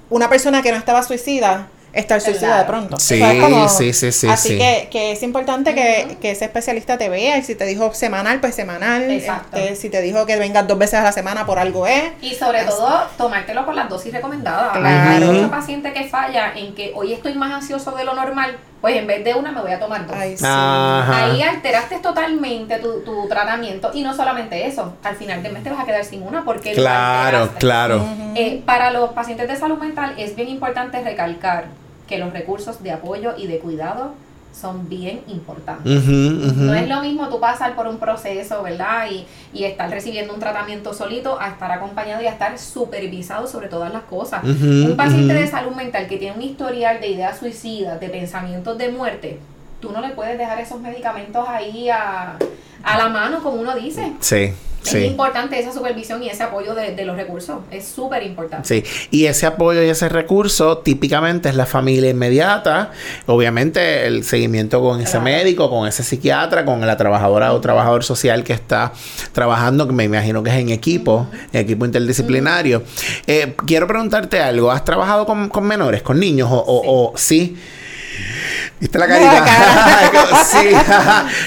[0.10, 2.98] una persona que no estaba suicida estar suicida de pronto.
[3.00, 3.22] Sí,
[3.70, 4.28] sí, sí, sí.
[4.28, 7.94] Así Que, que es importante que, que, ese especialista te vea y si te dijo
[7.94, 9.10] semanal, pues semanal.
[9.10, 12.12] Este, si te dijo que vengas dos veces a la semana, por algo es.
[12.22, 14.76] Y sobre todo, tomártelo con las dosis recomendadas.
[14.76, 18.96] Hay muchos pacientes que falla en que hoy estoy más ansioso de lo normal, pues
[18.96, 20.16] en vez de una me voy a tomar dos.
[20.44, 25.70] Ahí alteraste totalmente tu, tu, tratamiento y no solamente eso, al final del mes te
[25.72, 26.74] vas a quedar sin una porque...
[26.74, 28.06] Claro, claro.
[28.36, 31.66] Eh, para los pacientes de salud mental es bien importante recalcar
[32.08, 34.14] que los recursos de apoyo y de cuidado
[34.54, 36.04] son bien importantes.
[36.06, 39.08] No es lo mismo tú pasar por un proceso, ¿verdad?
[39.12, 43.68] Y, y estar recibiendo un tratamiento solito a estar acompañado y a estar supervisado sobre
[43.68, 44.44] todas las cosas.
[44.44, 48.90] Un paciente de salud mental que tiene un historial de ideas suicidas, de pensamientos de
[48.90, 49.40] muerte,
[49.80, 52.38] tú no le puedes dejar esos medicamentos ahí a,
[52.84, 54.14] a la mano, como uno dice.
[54.20, 54.36] Sí,
[54.84, 55.00] Es sí.
[55.06, 57.58] importante esa supervisión y ese apoyo de, de los recursos.
[57.72, 58.68] Es súper importante.
[58.68, 62.92] Sí, y ese apoyo y ese recurso típicamente es la familia inmediata,
[63.26, 65.24] obviamente el seguimiento con ese Claro.
[65.26, 68.94] médico, con ese psiquiatra, con la trabajadora o trabajador social que está
[69.34, 72.84] trabajando, que me imagino que es en equipo, en equipo interdisciplinario.
[73.26, 77.58] Eh, quiero preguntarte algo, ¿has trabajado con, con menores, con niños o, o- o- sí?
[78.80, 80.44] ¿Viste la La carita?
[80.46, 80.70] sí.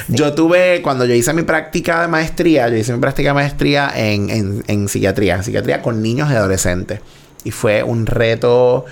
[0.08, 3.92] yo tuve, cuando yo hice mi práctica de maestría, yo hice mi práctica de maestría
[3.94, 7.00] en, en, en psiquiatría, en psiquiatría con niños y adolescentes.
[7.44, 8.84] Y fue un reto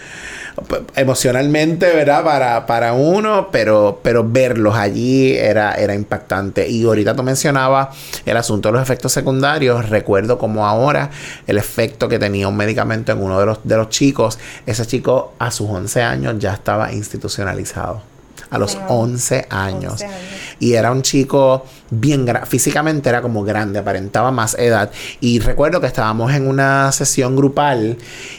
[0.96, 2.24] emocionalmente, ¿verdad?
[2.24, 6.68] Para, para uno, pero, pero verlos allí era, era impactante.
[6.68, 7.88] Y ahorita tú mencionabas
[8.24, 9.88] el asunto de los efectos secundarios.
[9.88, 11.10] Recuerdo como ahora
[11.46, 14.38] el efecto que tenía un medicamento en uno de los, de los chicos.
[14.66, 18.07] Ese chico a sus 11 años ya estaba institucionalizado.
[18.50, 19.02] A los Wow.
[19.02, 19.92] 11 años.
[19.92, 20.18] 11 años.
[20.60, 24.90] Y era un chico bien físicamente era como grande, aparentaba más edad.
[25.20, 27.98] Y recuerdo que estábamos en una sesión grupal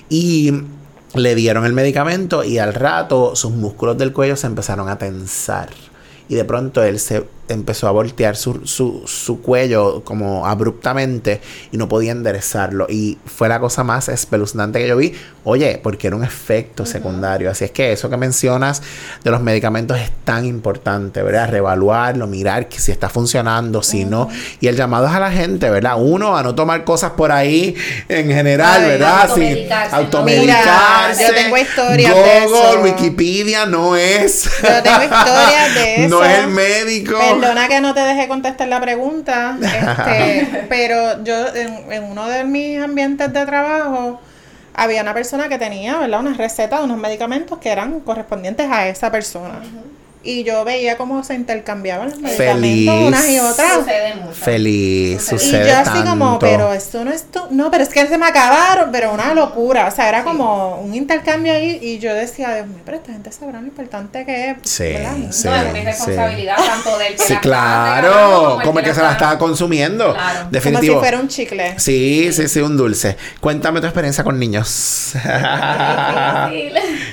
[0.10, 0.54] y
[1.16, 5.70] le dieron el medicamento y al rato sus músculos del cuello se empezaron a tensar.
[6.28, 11.78] Y de pronto él se empezó a voltear su, su, su cuello como abruptamente y
[11.78, 12.88] no podía enderezarlo.
[12.90, 15.14] Y fue la cosa más espeluznante que yo vi.
[15.44, 17.50] Oye, porque era un efecto secundario.
[17.50, 18.82] Así es que eso que mencionas
[19.24, 21.50] de los medicamentos es tan importante, ¿verdad?
[21.50, 24.30] Reevaluarlo, mirar que si está funcionando, si no.
[24.60, 25.96] Y el llamado es a la gente, ¿verdad?
[25.98, 27.76] Uno, a no tomar cosas por ahí
[28.10, 29.22] en general, Ay, ¿verdad?
[29.30, 31.24] Automedicarse, automedicarse.
[31.24, 32.82] Mira, yo tengo historias de Google, eso.
[32.84, 34.44] Wikipedia no es.
[34.62, 36.10] Yo tengo historias de eso.
[36.20, 37.18] No es el médico.
[37.40, 42.44] Perdona que no te dejé contestar la pregunta, este, pero yo en, en uno de
[42.44, 44.20] mis ambientes de trabajo
[44.74, 46.22] había una persona que tenía, ¿verdad?
[46.22, 49.60] Una receta de unos medicamentos que eran correspondientes a esa persona.
[50.22, 52.90] Y yo veía cómo se intercambiaban los medicamentos Feliz.
[53.08, 53.74] unas y otras.
[53.76, 54.34] Sucede mucho.
[54.34, 55.66] Feliz, Sucede.
[55.66, 56.40] Y yo así como, tanto.
[56.40, 57.40] pero esto no es tu...
[57.52, 59.88] No, pero es que se me acabaron, pero una locura.
[59.88, 63.32] O sea, era como un intercambio ahí y yo decía, Dios mío, pero esta gente
[63.32, 64.58] sabrá lo importante que es.
[64.64, 65.14] Sí, ¿verdad?
[65.32, 65.48] sí.
[65.48, 69.14] no, es una irresponsabilidad tanto del que Sí, la claro, como el que se la
[69.14, 70.14] estaba consumiendo.
[70.14, 70.40] Claro.
[70.40, 70.96] Como Definitivo.
[70.96, 71.80] si fuera un chicle.
[71.80, 73.16] Sí, sí, sí, un dulce.
[73.40, 75.14] Cuéntame tu experiencia con niños.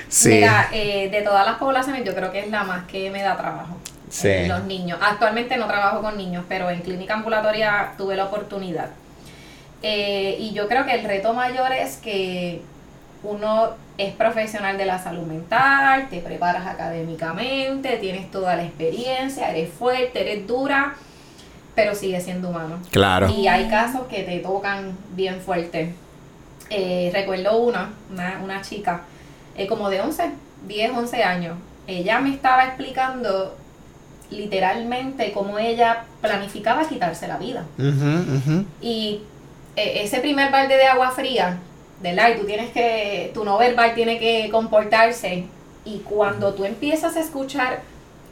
[0.08, 0.28] Sí.
[0.30, 3.37] Mira, eh, de todas las poblaciones yo creo que es la más que me da
[3.37, 3.76] trabajo.
[4.09, 4.28] Sí.
[4.28, 4.98] Eh, los niños.
[5.02, 8.90] Actualmente no trabajo con niños, pero en clínica ambulatoria tuve la oportunidad.
[9.82, 12.62] Eh, y yo creo que el reto mayor es que
[13.22, 19.72] uno es profesional de la salud mental, te preparas académicamente, tienes toda la experiencia, eres
[19.72, 20.94] fuerte, eres dura,
[21.74, 22.78] pero sigues siendo humano.
[22.90, 23.28] Claro.
[23.28, 25.94] Y hay casos que te tocan bien fuerte.
[26.70, 29.02] Eh, recuerdo una, una, una chica,
[29.56, 30.30] eh, como de 11,
[30.66, 31.56] 10, 11 años.
[31.87, 33.57] Ella me estaba explicando
[34.31, 37.64] literalmente cómo ella planificaba quitarse la vida.
[38.81, 39.22] Y
[39.77, 41.59] eh, ese primer balde de agua fría,
[42.01, 42.31] ¿verdad?
[42.35, 45.46] Y tú tienes que, tu no verbal tiene que comportarse.
[45.85, 47.81] Y cuando tú empiezas a escuchar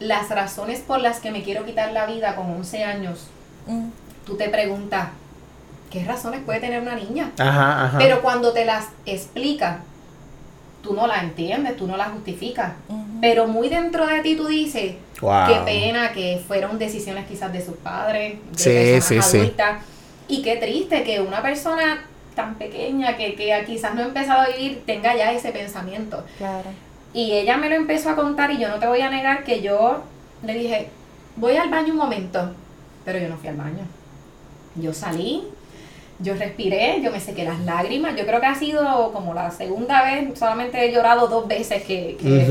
[0.01, 3.29] las razones por las que me quiero quitar la vida con 11 años,
[3.67, 3.89] Mm.
[4.27, 5.09] tú te preguntas,
[5.91, 7.31] ¿qué razones puede tener una niña?
[7.39, 7.99] Ajá, ajá.
[7.99, 9.79] Pero cuando te las explica,
[10.85, 12.75] tú no las entiendes, tú no las justificas.
[13.21, 15.47] Pero muy dentro de ti tú dices, Wow.
[15.49, 19.39] qué pena que fueron decisiones quizás de sus padres, de Sí, personas sí, sí.
[19.39, 19.83] adultas.
[20.29, 24.49] Y qué triste que una persona tan pequeña que, que quizás no ha empezado a
[24.49, 26.25] vivir tenga ya ese pensamiento.
[26.39, 26.69] Claro.
[27.13, 29.63] Y ella me lo empezó a contar y yo no te voy a negar que
[29.63, 30.03] yo
[30.43, 30.89] le dije,
[31.37, 32.51] voy al baño un momento,
[33.05, 33.87] pero yo no fui al baño.
[34.75, 35.45] Yo salí,
[36.21, 40.03] yo respiré, yo me sequé las lágrimas, yo creo que ha sido como la segunda
[40.05, 42.47] vez, solamente he llorado dos veces que, que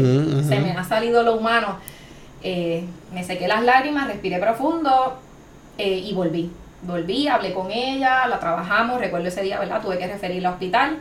[0.48, 1.78] se me ha salido lo humano.
[2.44, 5.18] Eh, me sequé las lágrimas, respiré profundo
[5.78, 6.52] eh, y volví.
[6.82, 9.82] Volví, hablé con ella, la trabajamos, recuerdo ese día, ¿verdad?
[9.82, 10.98] Tuve que referirla al hospital.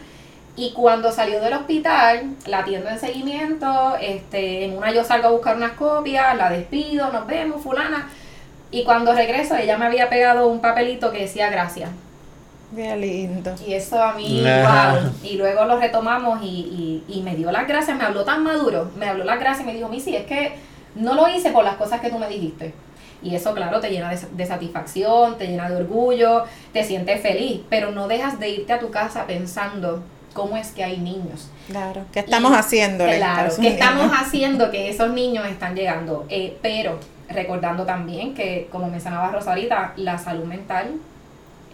[0.55, 5.31] Y cuando salió del hospital, la atiendo en seguimiento, este, en una yo salgo a
[5.33, 8.09] buscar unas copias, la despido, nos vemos, fulana.
[8.71, 11.91] Y cuando regreso, ella me había pegado un papelito que decía gracias.
[12.75, 13.55] Qué lindo.
[13.67, 15.13] Y eso a mí, wow.
[15.23, 18.91] Y luego lo retomamos y, y, y me dio las gracias, me habló tan maduro,
[18.97, 20.53] me habló las gracias y me dijo, Missy, es que
[20.95, 22.75] no lo hice por las cosas que tú me dijiste.
[23.23, 27.61] Y eso, claro, te llena de, de satisfacción, te llena de orgullo, te sientes feliz,
[27.69, 31.49] pero no dejas de irte a tu casa pensando cómo es que hay niños.
[31.69, 33.05] Claro, ¿qué estamos haciendo?
[33.05, 36.27] Claro, ¿qué estamos haciendo que esos niños están llegando?
[36.29, 40.95] Eh, pero recordando también que, como mencionaba Rosa ahorita, la salud mental,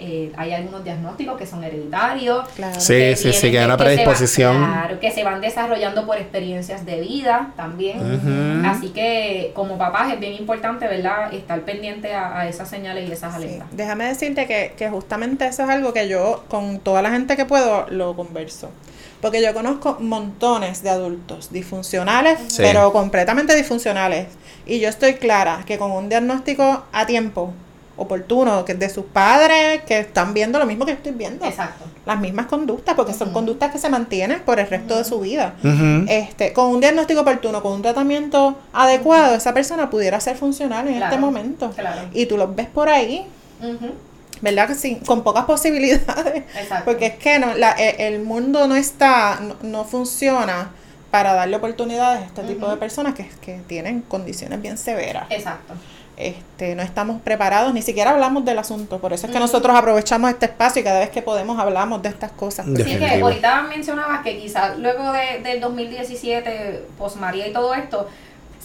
[0.01, 2.49] eh, hay algunos diagnósticos que son hereditarios.
[2.57, 2.81] Claro.
[2.81, 4.57] Sí, que sí, sí, que hay una se van- predisposición.
[4.65, 8.65] claro, que se van desarrollando por experiencias de vida también.
[8.67, 11.33] Así que como papás es bien importante, ¿verdad?
[11.33, 13.69] Estar pendiente a, a esas señales y esas Sí, alertas.
[13.73, 17.45] Déjame decirte que, que justamente eso es algo que yo con toda la gente que
[17.45, 18.71] puedo lo converso.
[19.21, 22.63] Porque yo conozco montones de adultos disfuncionales, Sí.
[22.63, 24.29] pero completamente disfuncionales.
[24.65, 27.53] Y yo estoy clara que con un diagnóstico a tiempo,
[27.99, 31.45] oportuno, que de sus padres, que están viendo lo mismo que yo estoy viendo.
[31.45, 31.85] Exacto.
[32.07, 35.55] Las mismas conductas, porque son conductas que se mantienen por el resto de su vida.
[36.09, 41.03] Este, con un diagnóstico oportuno, con un tratamiento adecuado, esa persona pudiera ser funcional en
[41.03, 41.71] este momento.
[41.77, 42.03] claro.
[42.15, 43.27] Y tú los ves por ahí,
[44.41, 44.69] ¿verdad?
[44.69, 46.45] Que sí, con pocas posibilidades.
[46.57, 46.85] Exacto.
[46.85, 50.71] Porque es que no, la- e- el mundo no está, no, no funciona
[51.11, 55.25] para darle oportunidades a este tipo de personas que, que tienen condiciones bien severas.
[55.31, 55.75] Exacto.
[56.19, 58.99] Este, no estamos preparados, ni siquiera hablamos del asunto.
[58.99, 59.47] Por eso es que Ujú.
[59.47, 62.67] nosotros aprovechamos este espacio y cada vez que podemos hablamos de estas cosas.
[62.67, 68.09] Sí, que ahorita mencionabas que quizás luego de, del 2017, post María y todo esto,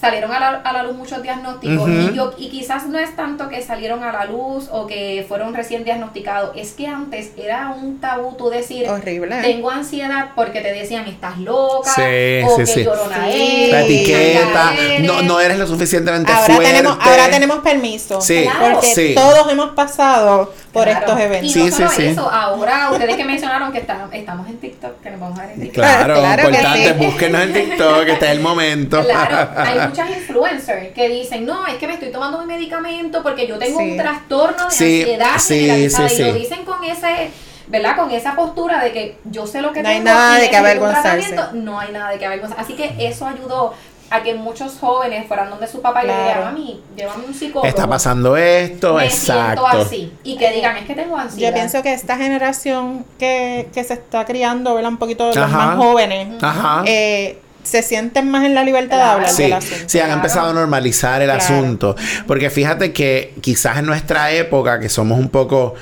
[0.04, 3.48] salieron a la, a la luz muchos diagnósticos y, yo, y quizás no es tanto
[3.48, 8.00] que salieron a la luz o que fueron recién diagnosticados, es que antes era un
[8.00, 9.36] tabú tú decir, Horrible.
[9.42, 12.84] tengo ansiedad porque te decían estás loca Sí, o sí, que sí.
[12.84, 13.64] llorona Sí.
[13.64, 15.00] eres, La etiqueta, eres.
[15.06, 16.64] no, no eres lo suficientemente Ahora fuerte.
[16.72, 18.20] tenemos, ahora tenemos permiso.
[18.20, 18.74] Sí, Claro.
[18.74, 19.14] Porque sí.
[19.14, 21.00] todos hemos pasado por Claro.
[21.00, 21.52] estos eventos.
[21.52, 22.06] Sí, Y no sí, solo sí.
[22.06, 25.50] eso, ahora ustedes que mencionaron que está- estamos en TikTok, que nos vamos a ver
[25.52, 25.74] en TikTok.
[25.84, 27.04] Claro, Claro que importante, sí.
[27.06, 29.04] búsquenos en TikTok, que este es el momento.
[29.04, 33.46] Claro, hay muchas influencers que dicen, no, es que me estoy tomando mi medicamento porque
[33.46, 33.90] yo tengo Sí.
[33.92, 37.30] un trastorno de Sí, ansiedad sí, generalizada", sí, y lo dicen con ese,
[37.68, 37.96] ¿verdad?
[37.96, 40.50] Con esa postura de que yo sé lo que No hay tengo nada y de
[40.50, 41.28] que avergonzarse.
[41.28, 41.50] tratamiento.
[41.64, 42.62] No hay nada de que avergonzarse.
[42.62, 43.72] Así que eso ayudó
[44.10, 47.66] a que muchos jóvenes fueran donde su papá y le dijeran, mami, llévame un psicólogo.
[47.66, 49.62] Está pasando esto, me exacto.
[49.70, 50.12] siento así.
[50.22, 51.48] Y que digan, es que tengo ansiedad.
[51.50, 54.90] Yo pienso que esta generación que, que se está criando, ¿verdad?
[54.90, 56.82] Un poquito los más jóvenes, Ajá.
[56.86, 59.84] eh, se sienten más en la libertad de hablar Sí, del asunto.
[59.86, 60.20] sí, han Claro.
[60.20, 61.42] empezado a normalizar el Claro.
[61.42, 61.96] asunto.
[62.26, 65.74] Porque fíjate que quizás en nuestra época, que somos un poco,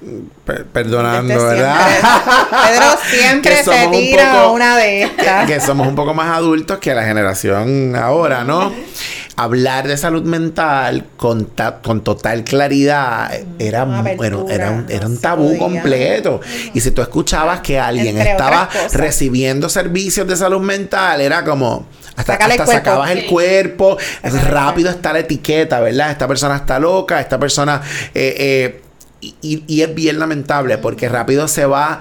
[0.00, 1.86] mm, per- perdonando, Este ¿verdad?
[2.50, 5.46] Pedro siempre se un tira poco- una de estas.
[5.50, 8.72] que somos un poco más adultos que la generación ahora, ¿no?
[9.36, 13.86] Hablar de salud mental con, ta- con total claridad era,
[14.20, 15.58] era, era un, era un tabú podía.
[15.58, 16.40] completo.
[16.74, 21.86] Y si tú escuchabas que alguien Entre estaba recibiendo servicios de salud mental, era como...
[22.16, 22.72] Hasta, el hasta cuerpo.
[22.72, 26.10] sacabas el cuerpo, es rápido está la etiqueta, ¿verdad?
[26.10, 27.80] Esta persona está loca, esta persona...
[28.14, 28.82] eh, eh,
[29.42, 32.00] y- y es bien lamentable porque rápido se va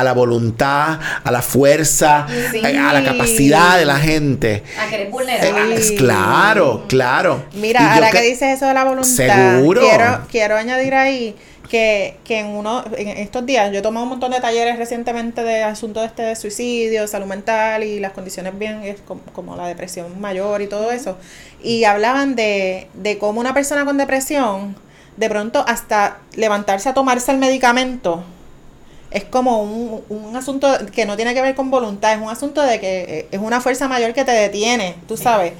[0.00, 2.58] a la voluntad, a la fuerza, Sí.
[2.64, 4.62] eh, a la capacidad de la gente.
[4.78, 5.82] A que eres Eh, vulnerable.
[5.82, 5.96] Sí.
[5.96, 7.44] Claro, claro.
[7.54, 9.80] Mira, Y ahora que- que dices eso de la voluntad, Seguro.
[9.82, 11.34] Quiero, quiero añadir ahí
[11.68, 15.42] que, que en uno, en estos días, yo he tomado un montón de talleres recientemente
[15.42, 19.66] de asuntos este de suicidio, salud mental y las condiciones bien, es como, como la
[19.66, 21.16] depresión mayor y todo eso.
[21.62, 24.76] Y hablaban de, de cómo una persona con depresión,
[25.16, 28.24] de pronto hasta levantarse a tomarse el medicamento,
[29.14, 32.60] es como un, un asunto que no tiene que ver con voluntad, es un asunto
[32.60, 35.52] de que eh, es una fuerza mayor que te detiene, tú sabes.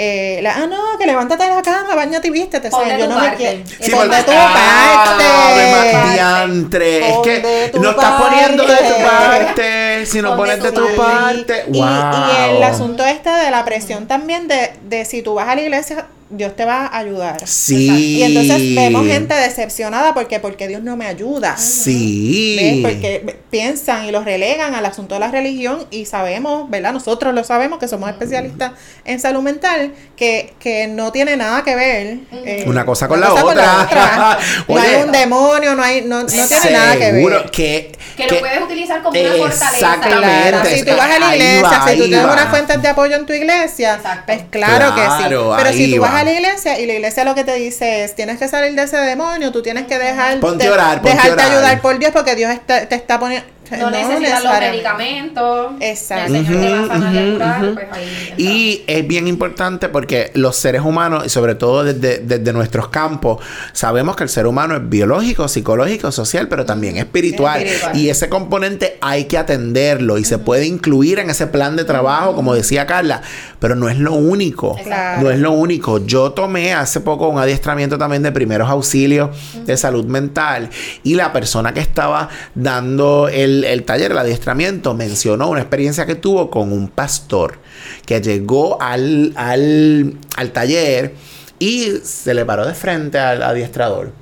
[0.00, 2.70] Eh, la- ah, no, que levántate de la cama, bañate y vístete.
[2.70, 2.92] ¿sabes?
[2.92, 3.36] de Yo no me parte.
[3.36, 3.58] quiero.
[3.80, 6.12] Sí, Pon porque- de tu parte.
[6.12, 7.10] Diantre.
[7.10, 9.87] Es que no estás poniendo de tu parte.
[10.06, 11.64] Si no pones de tu parte.
[11.72, 15.54] Y, y el asunto este de la presión también de, de si tú vas a
[15.54, 17.46] la iglesia, Dios te va a ayudar.
[17.46, 18.18] Sí.
[18.18, 21.56] Y entonces vemos gente decepcionada porque porque Dios no me ayuda.
[21.56, 22.56] Sí.
[22.58, 22.78] ¿Ves?
[22.82, 26.92] Porque piensan y los relegan al asunto de la religión y sabemos, ¿verdad?
[26.92, 28.72] Nosotros lo sabemos que somos especialistas
[29.06, 33.28] en salud mental, que, que no tiene nada que ver eh, Una cosa con una
[33.28, 33.82] la cosa otra.
[33.84, 34.38] otra.
[34.68, 37.50] no Oye, hay un demonio, no hay, no, no tiene nada que ver.
[37.50, 39.87] que, Que lo puedes utilizar como una fortaleza.
[39.94, 40.50] Exactamente.
[40.50, 42.32] Claro, si tú vas a la iglesia, va, si tú tienes va.
[42.32, 44.22] unas fuentes de apoyo en tu iglesia, Exacto.
[44.26, 45.34] pues claro, que sí.
[45.56, 46.18] Pero si tú vas va.
[46.20, 48.82] a la iglesia y la iglesia lo que te dice es tienes que salir de
[48.82, 51.50] ese demonio, tú tienes que dejar Ponte a orar, ponte a dejarte orar.
[51.52, 53.46] ayudar por Dios porque Dios está- te está poniendo
[53.78, 55.72] No, necesitas los medicamentos.
[55.80, 56.34] Exacto.
[56.34, 58.34] El Señor te va a sanar pues ahí.
[58.36, 63.42] Y es bien importante porque los seres humanos, y sobre todo desde, desde nuestros campos,
[63.72, 67.62] sabemos que el ser humano es biológico, psicológico, social, pero también espiritual.
[67.62, 67.96] Espiritual.
[67.96, 72.34] Y ese componente hay que atenderlo y se puede incluir en ese plan de trabajo,
[72.34, 73.22] como decía Carla,
[73.58, 74.76] pero no es lo único.
[74.82, 75.22] Claro.
[75.22, 76.04] No es lo único.
[76.06, 79.30] Yo tomé hace poco un adiestramiento también de primeros auxilios
[79.64, 80.70] de salud mental
[81.02, 86.06] y la persona que estaba dando el, el, el taller, el adiestramiento, mencionó una experiencia
[86.06, 87.58] que tuvo con un pastor
[88.06, 91.14] que llegó al, al, al taller
[91.58, 94.12] y se le paró de frente al adiestrador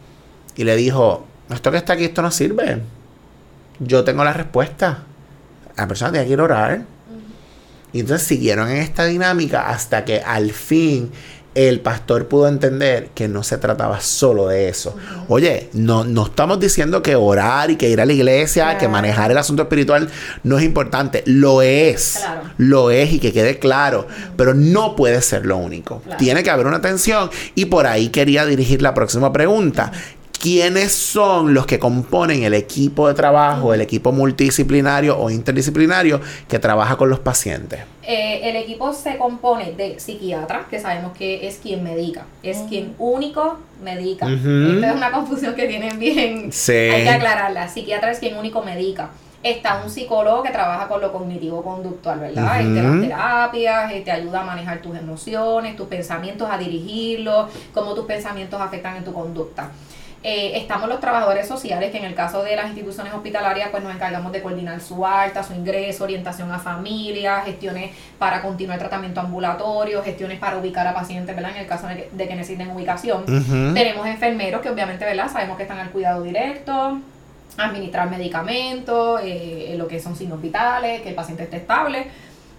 [0.56, 2.80] y le dijo, esto que está aquí, esto no sirve.
[3.78, 5.04] Yo tengo la respuesta.
[5.76, 6.84] La persona tiene que ir a orar.
[7.92, 11.12] Y entonces siguieron en esta dinámica hasta que al fin
[11.56, 14.94] el pastor pudo entender que no se trataba solo de eso.
[15.26, 19.30] Oye, no, no estamos diciendo que orar y que ir a la iglesia, que manejar
[19.30, 20.10] el asunto espiritual
[20.42, 21.22] no es importante.
[21.24, 22.18] Lo es.
[22.18, 22.42] Claro.
[22.58, 24.06] Lo es y que quede claro.
[24.36, 26.00] Pero no puede ser lo único.
[26.00, 26.18] Claro.
[26.18, 27.30] Tiene que haber una tensión.
[27.54, 29.92] Y por ahí quería dirigir la próxima pregunta.
[30.38, 36.58] ¿Quiénes son los que componen el equipo de trabajo, el equipo multidisciplinario o interdisciplinario que
[36.58, 37.80] trabaja con los pacientes?
[38.02, 42.94] Eh, el equipo se compone de psiquiatras, que sabemos que es quien medica, es quien
[42.98, 44.26] único medica.
[44.28, 46.72] Esta es una confusión que tienen bien, Sí.
[46.72, 47.66] hay que aclararla.
[47.68, 49.10] Psiquiatra es quien único medica.
[49.42, 52.60] Está un psicólogo que trabaja con lo cognitivo-conductual, ¿verdad?
[52.60, 52.68] Ujú.
[52.68, 57.94] Este, las terapias, eh, te ayuda a manejar tus emociones, tus pensamientos, a dirigirlos, cómo
[57.94, 59.70] tus pensamientos afectan en tu conducta.
[60.22, 63.94] Eh, estamos los trabajadores sociales, que en el caso de las instituciones hospitalarias, pues nos
[63.94, 70.02] encargamos de coordinar su alta, su ingreso, orientación a familias, gestiones para continuar tratamiento ambulatorio,
[70.02, 71.52] gestiones para ubicar a pacientes, ¿verdad?
[71.52, 73.24] En el caso de que, de que necesiten ubicación.
[73.74, 75.30] Tenemos enfermeros que obviamente, ¿verdad?
[75.30, 76.98] Sabemos que están al cuidado directo,
[77.58, 82.08] administrar medicamentos, eh, lo que son signos vitales, que el paciente esté estable.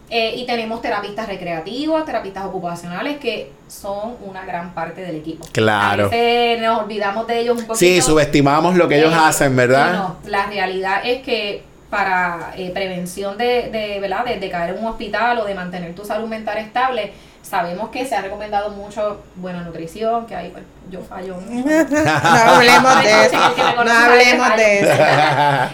[0.10, 5.46] Eh, y tenemos terapistas recreativos, terapistas ocupacionales, que son una gran parte del equipo.
[5.52, 6.06] Claro.
[6.06, 7.76] A veces nos olvidamos de ellos un poquito.
[7.76, 9.94] Sí, subestimamos lo que ellos Eh, hacen, ¿verdad?
[9.94, 14.24] No, la realidad es que para eh, prevención de, de, ¿verdad?
[14.26, 17.12] De, de caer en un hospital o de mantener tu salud mental estable,
[17.42, 21.68] sabemos que se ha recomendado mucho buena nutrición, que ahí pues, yo fallo mucho.
[21.90, 23.38] no hablemos de eso.
[23.84, 25.04] No hablemos de eso.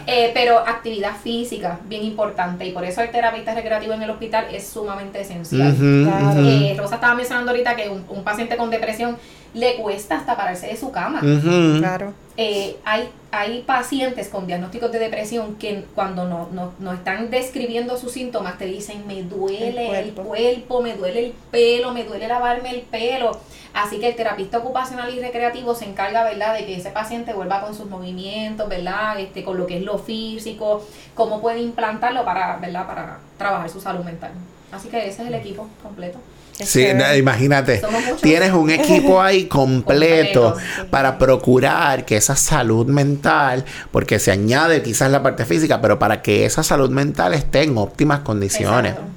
[0.08, 4.48] Eh, pero actividad física, bien importante, y por eso el terapista recreativo en el hospital
[4.52, 5.76] es sumamente esencial.
[5.80, 9.18] Eh, Rosa estaba mencionando ahorita que un, un paciente con depresión
[9.54, 11.22] le cuesta hasta pararse de su cama.
[11.80, 12.14] Claro.
[12.36, 17.96] Eh, hay, hay pacientes con diagnósticos de depresión que cuando no, no, no están describiendo
[17.96, 20.24] sus síntomas te dicen me duele el El cuerpo.
[20.24, 20.82] cuerpo.
[20.82, 23.40] me duele el pelo, me duele lavarme el pelo.
[23.76, 27.62] Así que el terapista ocupacional y recreativo se encarga, ¿verdad?, de que ese paciente vuelva
[27.62, 30.86] con sus movimientos, ¿verdad?, este, con lo que es lo físico,
[31.16, 34.32] cómo puede implantarlo para, ¿verdad?, para trabajar su salud mental.
[34.72, 36.20] Así que ese es el equipo completo.
[36.58, 36.88] Qué Sí,
[37.18, 37.82] imagínate,
[38.22, 40.56] tienes un equipo ahí completo
[40.90, 46.22] para procurar que esa salud mental, porque se añade quizás la parte física, pero para
[46.22, 48.94] que esa salud mental esté en óptimas condiciones.
[48.94, 49.14] Exacto.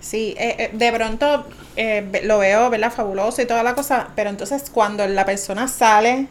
[0.00, 2.90] Sí, eh, eh, de pronto eh, lo veo, ¿verdad?
[2.90, 6.28] Fabuloso y toda la cosa, pero entonces cuando la persona sale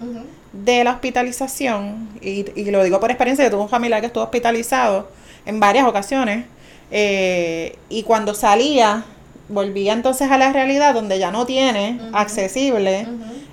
[0.51, 4.23] de la hospitalización, y, y lo digo por experiencia, yo tuve un familiar que estuvo
[4.23, 5.09] hospitalizado
[5.45, 6.45] en varias ocasiones,
[6.91, 9.03] eh, y cuando salía,
[9.49, 13.07] volvía entonces a la realidad donde ya no tiene accesible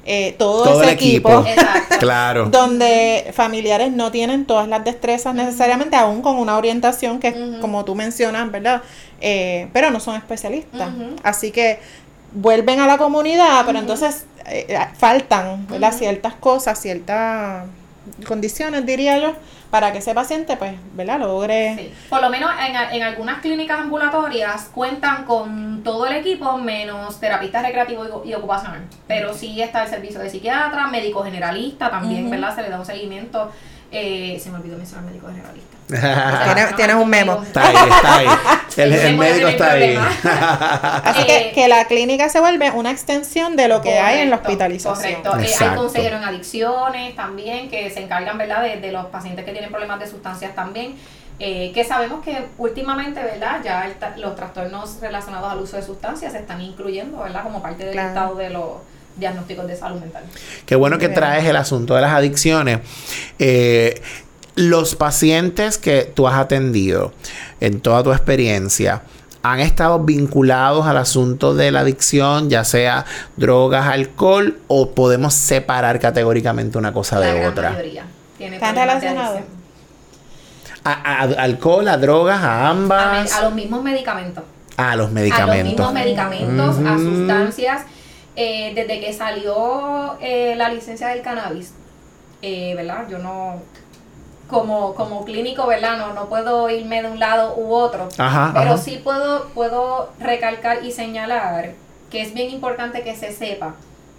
[0.06, 1.44] eh, todo, Todo ese el equipo.
[1.98, 2.46] Claro.
[2.50, 7.60] donde familiares no tienen todas las destrezas necesariamente, aún con una orientación que es Ujú.
[7.60, 8.82] como tú mencionas, ¿verdad?
[9.20, 10.88] Eh, pero no son especialistas.
[11.22, 11.78] Así que
[12.32, 15.94] vuelven a la comunidad, pero entonces eh, faltan, ¿verdad?
[15.96, 17.64] Ciertas cosas, ciertas
[18.26, 19.34] condiciones, diría yo,
[19.70, 21.18] para que ese paciente, pues, ¿verdad?
[21.18, 21.74] Logre...
[21.76, 21.94] Sí.
[22.08, 27.62] Por lo menos en, en algunas clínicas ambulatorias cuentan con todo el equipo menos terapista
[27.62, 28.82] recreativo y, y ocupacional.
[29.06, 32.30] Pero sí está el servicio de psiquiatra, médico generalista también.
[32.30, 32.54] ¿verdad?
[32.54, 33.50] Se le da un seguimiento.
[33.94, 35.74] Eh, se me olvidó mencionar médico generalista.
[36.44, 37.42] Tienes- tienes un memo.
[37.42, 38.26] Está ahí, está ahí.
[38.76, 39.96] El, El el memo médico está ahí.
[41.04, 44.30] Así Eh, que, que la clínica se vuelve una extensión de lo que hay en
[44.30, 45.22] la hospitalización.
[45.22, 45.30] Correcto.
[45.38, 45.82] Eh, hay Exacto.
[45.82, 50.00] consejeros en adicciones también que se encargan, ¿verdad?, de, de los pacientes que tienen problemas
[50.00, 50.96] de sustancias también.
[51.40, 56.32] eh, que sabemos que últimamente, ¿verdad?, ya el los trastornos relacionados al uso de sustancias
[56.32, 58.08] se están incluyendo, ¿verdad?, como parte del Claro.
[58.08, 58.66] listado de los
[59.16, 60.22] diagnósticos de salud mental.
[60.66, 62.80] Qué bueno que traes el asunto de las adicciones.
[63.38, 64.00] Eh,
[64.56, 67.12] los pacientes que tú has atendido
[67.60, 69.02] en toda tu experiencia
[69.42, 73.04] han estado vinculados al asunto de la adicción, ya sea
[73.36, 77.70] drogas, alcohol, o podemos separar categóricamente una cosa La de gran otra.
[77.70, 78.04] mayoría
[78.38, 79.40] tiene ¿Están relacionados?
[80.82, 84.44] A, a- alcohol, a drogas, a A, me- ambas, a los mismos medicamentos.
[84.76, 85.64] a los A los medicamentos.
[85.72, 87.82] mismos medicamentos, a sustancias.
[88.36, 91.72] Eh, desde que salió eh, la licencia del cannabis,
[92.42, 93.06] eh, ¿verdad?
[93.08, 93.60] Yo no,
[94.48, 95.96] como, como clínico, ¿verdad?
[95.98, 98.08] No, no puedo irme de un lado u otro.
[98.18, 98.78] Ajá, pero ajá.
[98.78, 101.72] sí puedo, puedo recalcar y señalar
[102.10, 103.74] que es bien importante que se sepa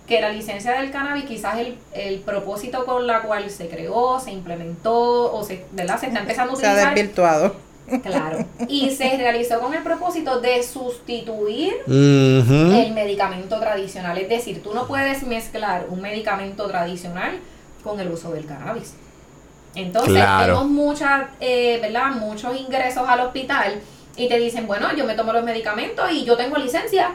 [0.07, 4.31] que la licencia del cannabis quizás el, el propósito con la cual se creó, se
[4.31, 5.99] implementó o se, ¿verdad?
[5.99, 6.93] se está empezando a Se ha utilizar.
[6.95, 7.55] desvirtuado.
[8.01, 8.39] Claro.
[8.67, 14.17] Y se realizó con el propósito de sustituir el medicamento tradicional.
[14.17, 17.39] Es decir, tú no puedes mezclar un medicamento tradicional
[17.83, 18.93] con el uso del cannabis.
[19.75, 20.41] Entonces, Claro.
[20.45, 22.11] tenemos muchas, eh, ¿verdad?
[22.11, 23.79] Muchos ingresos al hospital
[24.15, 27.11] y te dicen, bueno, yo me tomo los medicamentos y yo tengo licencia.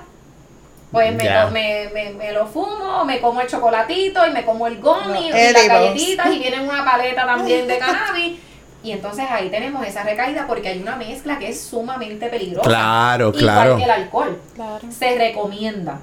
[0.92, 1.44] Pues me, Ya.
[1.44, 5.28] lo- me, me, me lo fumo, me como el chocolatito y me como el gummy
[5.28, 8.38] y las galletitas y viene una paleta también de cannabis.
[8.82, 12.68] Y entonces ahí tenemos esa recaída porque hay una mezcla que es sumamente peligrosa.
[12.68, 13.76] Claro, Igual claro.
[13.76, 14.86] que el alcohol Claro.
[14.90, 15.98] se recomienda.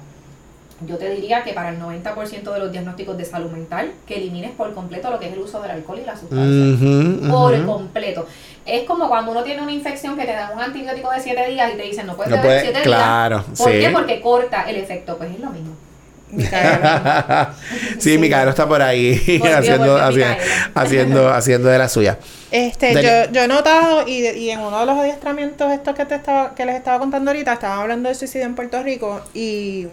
[0.86, 4.52] Yo te diría que para el 90% de los diagnósticos de salud mental, que elimines
[4.52, 7.28] por completo lo que es el uso del alcohol y la sustancia.
[7.28, 8.26] Por completo.
[8.64, 11.72] Es como cuando uno tiene una infección que te dan un antibiótico de 7 días
[11.74, 13.58] y te dicen no puedes No beber puede- 7 claro, días.
[13.60, 13.80] ¿Por sí.
[13.80, 13.90] qué?
[13.90, 15.16] Porque corta el efecto.
[15.18, 15.72] Pues es lo mismo.
[16.30, 17.54] Micaela.
[17.98, 20.38] sí, Micaela está por ahí Volvió, haciendo, volvió haciendo,
[20.74, 22.18] haciendo, haciendo de la suya.
[22.50, 26.14] Este, yo, yo he notado y, y en uno de los adiestramientos estos que te
[26.14, 29.86] estaba, que les estaba contando ahorita, estaban hablando de suicidio en Puerto Rico y,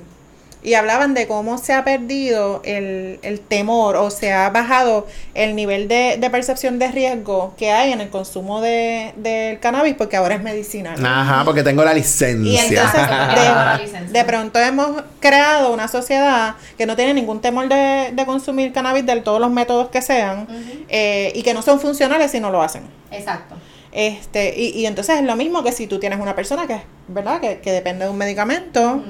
[0.66, 5.56] y hablaban de cómo se ha perdido el, el temor o se ha bajado el
[5.56, 10.18] nivel de, de percepción de riesgo que hay en el consumo de, del cannabis porque
[10.18, 10.98] ahora es medicinal.
[11.06, 12.64] Ajá, porque tengo la Y licencia.
[12.64, 14.02] entonces la licencia.
[14.02, 18.74] de, de pronto hemos creado una sociedad que no tiene ningún temor de, de consumir
[18.74, 20.48] cannabis de todos los métodos que sean
[20.90, 22.84] eh, y que no son funcionales si no lo hacen.
[23.12, 23.56] Exacto.
[23.92, 27.40] Este, y, y entonces es lo mismo que si tú tienes una persona que, ¿verdad?
[27.40, 29.02] Que, que depende de un medicamento.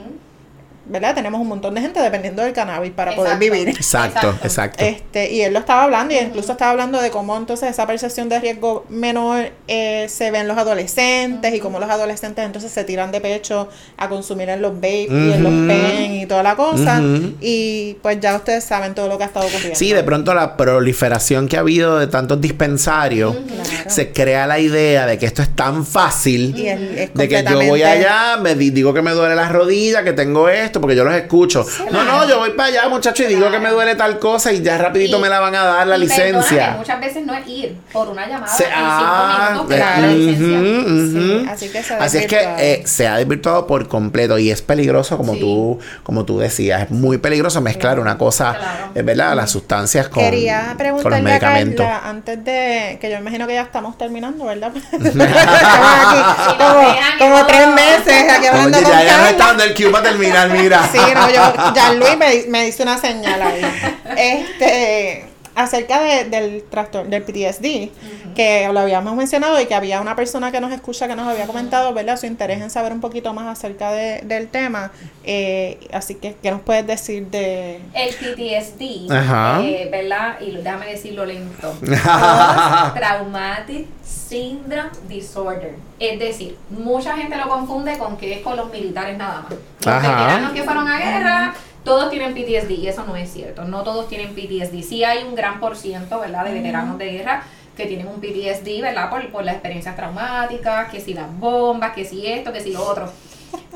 [0.88, 1.15] ¿Verdad?
[1.15, 3.69] Tenemos un montón de gente dependiendo del cannabis para poder vivir.
[3.69, 4.45] Exacto, Exacto.
[4.47, 4.83] exacto.
[4.86, 8.29] Este, y él lo estaba hablando y incluso estaba hablando de cómo entonces esa percepción
[8.29, 12.83] de riesgo menor eh, se ve en los adolescentes y cómo los adolescentes entonces se
[12.83, 13.67] tiran de pecho
[13.97, 17.01] a consumir en los vape y en los pen y toda la cosa.
[17.41, 19.75] Y pues ya ustedes saben todo lo que ha estado ocurriendo.
[19.77, 23.89] Sí, de pronto la proliferación que ha habido de tantos dispensarios, Claro.
[23.89, 26.55] se crea la idea de que esto es tan fácil.
[26.57, 26.79] Y es-
[27.09, 30.13] es De que yo voy allá, me di- digo que me duele la rodilla, que
[30.13, 31.65] tengo esto, porque yo los escucho.
[31.91, 34.61] No, no, yo voy para allá, muchacho, y digo que me duele tal cosa y
[34.61, 36.76] ya rapidito Y- me la van a dar la licencia.
[36.78, 40.07] muchas veces no es ir por una llamada Se- ah, cinco minutos te dan la
[40.07, 40.59] ujú, licencia.
[40.59, 41.39] ujú.
[41.39, 42.63] Sí, así que se ha Así es que desvirtuado.
[42.63, 45.39] eh, se ha desvirtuado por completo y es peligroso como Sí.
[45.39, 48.91] tú como tú decías, es muy peligroso mezclar una cosa, Claro.
[48.93, 51.86] es verdad, las sustancias con, Quería con los medicamentos.
[51.86, 54.71] Carla antes de que yo imagino que ya estamos terminando, ¿verdad?
[54.91, 59.73] Estamos aquí como, tres meses aquí hablando Oye, con ya, ya no está dando el
[59.73, 60.64] cue para terminar, mira.
[60.91, 63.61] Sí, no, yo, ya Luis me, me hizo una señal ahí.
[64.18, 67.89] Este, acerca de- del trastorno, del PTSD,
[68.35, 71.47] que lo habíamos mencionado y que había una persona que nos escucha que nos había
[71.47, 72.17] comentado, ¿verdad?
[72.17, 74.91] Su interés en saber un poquito más acerca de- del tema.
[75.23, 77.79] Eh, así que, ¿qué nos puedes decir de...?
[77.93, 79.61] El PTSD, Ajá.
[79.63, 80.39] eh, ¿verdad?
[80.41, 81.73] Y déjame decirlo lento.
[82.95, 85.75] Traumatic Syndrome Disorder.
[85.99, 89.51] Es decir, mucha gente lo confunde con que es con los militares nada más.
[89.51, 90.09] Los Ajá.
[90.25, 91.53] veteranos que fueron a guerra,
[91.86, 93.63] todos tienen PTSD y eso no es cierto.
[93.63, 94.81] No todos tienen PTSD.
[94.83, 96.43] Sí hay un gran por ciento, ¿verdad?
[96.43, 97.43] De veteranos de guerra
[97.77, 99.09] que tienen un PTSD, ¿verdad?
[99.09, 102.83] Por, por las experiencias traumáticas, que si las bombas, que si esto, que si lo
[102.86, 103.09] otro.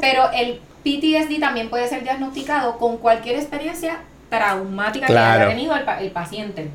[0.01, 3.99] Pero el PTSD también puede ser diagnosticado con cualquier experiencia
[4.29, 5.39] traumática Claro.
[5.39, 6.69] que haya tenido el, pa- el paciente.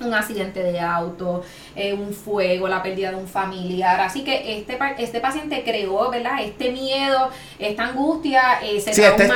[0.00, 1.42] Un accidente de auto,
[1.76, 4.00] eh, un fuego, la pérdida de un familiar.
[4.00, 6.42] Así que este, este paciente creó, ¿verdad?
[6.42, 7.28] Este miedo,
[7.58, 9.28] esta angustia, eh, se Sí, este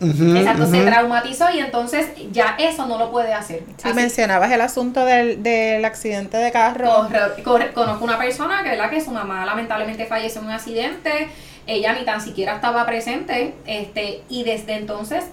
[0.00, 3.62] Exacto, se traumatizó y entonces ya eso no lo puede hacer.
[3.76, 7.08] Si Así- mencionabas el asunto del, del accidente de carro.
[7.08, 8.90] Corre- corre- conozco una persona que, ¿verdad?
[8.90, 11.28] que su mamá lamentablemente falleció en un accidente,
[11.66, 15.24] ella ni tan siquiera estaba presente, este, y desde entonces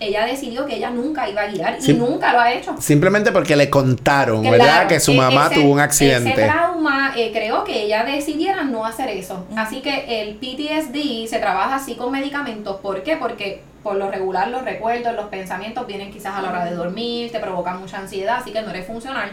[0.00, 1.90] ella decidió que ella nunca iba a guiar Sí.
[1.90, 2.76] y nunca lo ha hecho.
[2.80, 4.86] Simplemente porque le contaron, Claro, ¿verdad?
[4.86, 6.34] Que su e- mamá ese- tuvo un Ese accidente.
[6.44, 9.44] trauma eh, creó que ella decidiera no hacer eso.
[9.56, 12.76] Así que el PTSD se trabaja así con medicamentos.
[12.80, 13.16] ¿Por qué?
[13.16, 17.32] Porque por lo regular los recuerdos, los pensamientos vienen quizás a la hora de dormir,
[17.32, 19.30] te provocan mucha ansiedad, así que no eres funcional.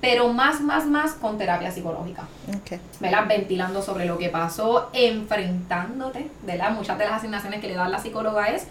[0.00, 2.22] Pero más, más, más con terapia psicológica.
[2.48, 2.80] Ok.
[3.00, 3.26] ¿verdad?
[3.28, 6.70] Ventilando sobre lo que pasó, enfrentándote, ¿verdad?
[6.70, 8.66] Muchas de las asignaciones que le da la psicóloga es,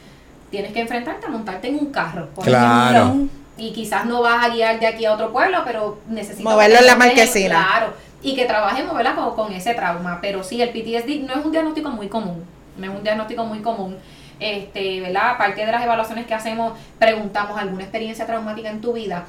[0.50, 2.98] tienes que enfrentarte a montarte en un carro, por Claro.
[2.98, 3.28] ejemplo.
[3.60, 6.50] Y quizás no vas a guiar de aquí a otro pueblo, pero necesito...
[6.50, 7.64] Moverlo en la marquesina.
[7.64, 7.94] Claro.
[8.24, 9.14] Y que trabajemos, ¿verdad?
[9.14, 10.18] Con, con ese trauma.
[10.20, 12.44] Pero sí, el PTSD no es un diagnóstico muy común.
[12.76, 13.98] No es un diagnóstico muy común.
[14.40, 15.32] Este, ¿verdad?
[15.32, 19.26] Aparte de las evaluaciones que hacemos, preguntamos alguna experiencia traumática en tu vida.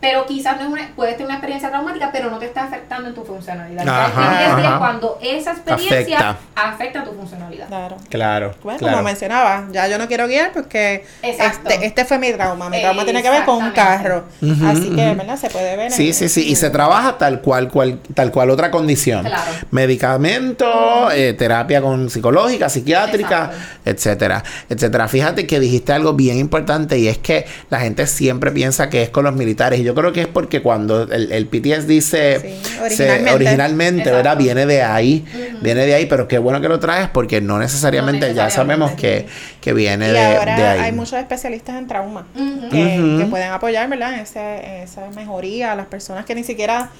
[0.00, 3.08] Pero quizás no es una, puedes tener una experiencia traumática, pero no te está afectando
[3.08, 3.86] en tu funcionalidad.
[3.86, 6.36] Ajá, cuando esa experiencia Afecta.
[6.54, 7.68] afecta, tu funcionalidad.
[7.68, 7.96] Claro.
[8.08, 8.54] Claro.
[8.62, 8.96] Bueno, claro.
[8.96, 12.70] como mencionaba, ya yo no quiero guiar porque este, este fue mi trauma.
[12.70, 14.24] Mi trauma tiene que ver con un carro.
[14.66, 15.14] Así que.
[15.14, 15.36] ¿verdad?
[15.36, 15.92] Se puede ver.
[15.92, 16.48] Sí, en- sí, sí.
[16.50, 19.24] Y se trabaja tal cual, cual, tal cual otra condición.
[19.24, 19.50] Claro.
[19.70, 23.80] Medicamento, eh, terapia con psicológica, psiquiátrica, Exacto.
[23.84, 25.08] etcétera, etcétera.
[25.08, 29.10] Fíjate que dijiste algo bien importante y es que la gente siempre piensa que es
[29.10, 29.78] con los militares.
[29.80, 33.32] Y yo creo que es porque cuando el, el PTSD se, Sí, se- originalmente.
[33.34, 34.10] originalmente.
[34.10, 34.36] ¿verdad?
[34.36, 35.24] Viene de ahí,
[35.60, 38.92] viene de ahí, pero qué bueno que lo traes porque no necesariamente, No ya sabemos
[38.92, 39.26] que,
[39.60, 40.80] que viene Y de, ahora de ahí.
[40.80, 42.26] hay muchos especialistas en trauma
[42.70, 44.14] que, pueden apoyar, ¿verdad?
[44.14, 46.90] En, ese- en esa mejoría a las personas que ni siquiera.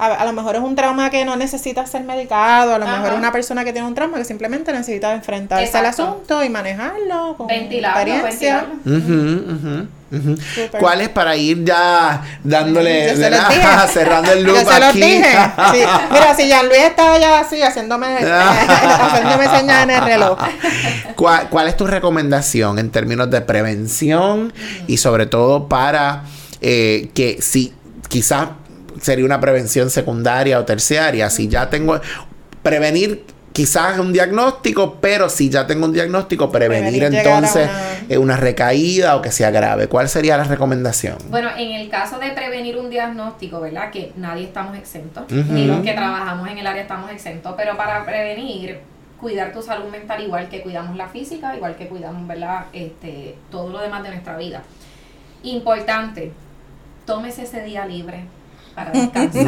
[0.00, 2.96] A, a lo mejor es un trauma que no necesita ser medicado, a lo Ajá.
[2.96, 6.02] mejor es una persona que tiene un trauma que simplemente necesita enfrentarse al Exacto.
[6.14, 8.66] asunto y manejarlo con Ventilarlo, experiencia.
[8.84, 9.86] ventilarlo.
[10.80, 13.30] ¿Cuál es para ir ya dándole, Yo dije.
[13.92, 15.00] cerrando el Yo loop se los aquí?
[15.00, 15.32] dije.
[15.72, 15.78] Sí.
[16.10, 20.38] Mira, si Jean Luis estaba ya así haciéndome, haciéndome señas en el reloj.
[21.16, 24.52] ¿Cuál, cuál es tu recomendación en términos de prevención
[24.86, 26.24] y sobre todo para
[26.60, 27.72] eh, que si
[28.08, 28.48] quizás
[29.00, 32.00] sería una prevención secundaria o terciaria, si ya tengo
[32.62, 38.36] prevenir quizás un diagnóstico, pero si ya tengo un diagnóstico, prevenir, entonces una- eh, una
[38.36, 39.88] recaída o que sea grave.
[39.88, 41.16] ¿Cuál sería la recomendación?
[41.30, 43.90] Bueno, en el caso de prevenir un diagnóstico, ¿verdad?
[43.90, 48.04] Que nadie estamos exentos, ni los que trabajamos en el área estamos exentos, pero para
[48.04, 48.78] prevenir,
[49.20, 52.66] cuidar tu salud mental igual que cuidamos la física, igual que cuidamos, ¿verdad?
[52.72, 54.62] Este, todo lo demás de nuestra vida.
[55.42, 56.32] Importante,
[57.04, 58.24] tómese ese día libre
[58.84, 59.44] para descansar.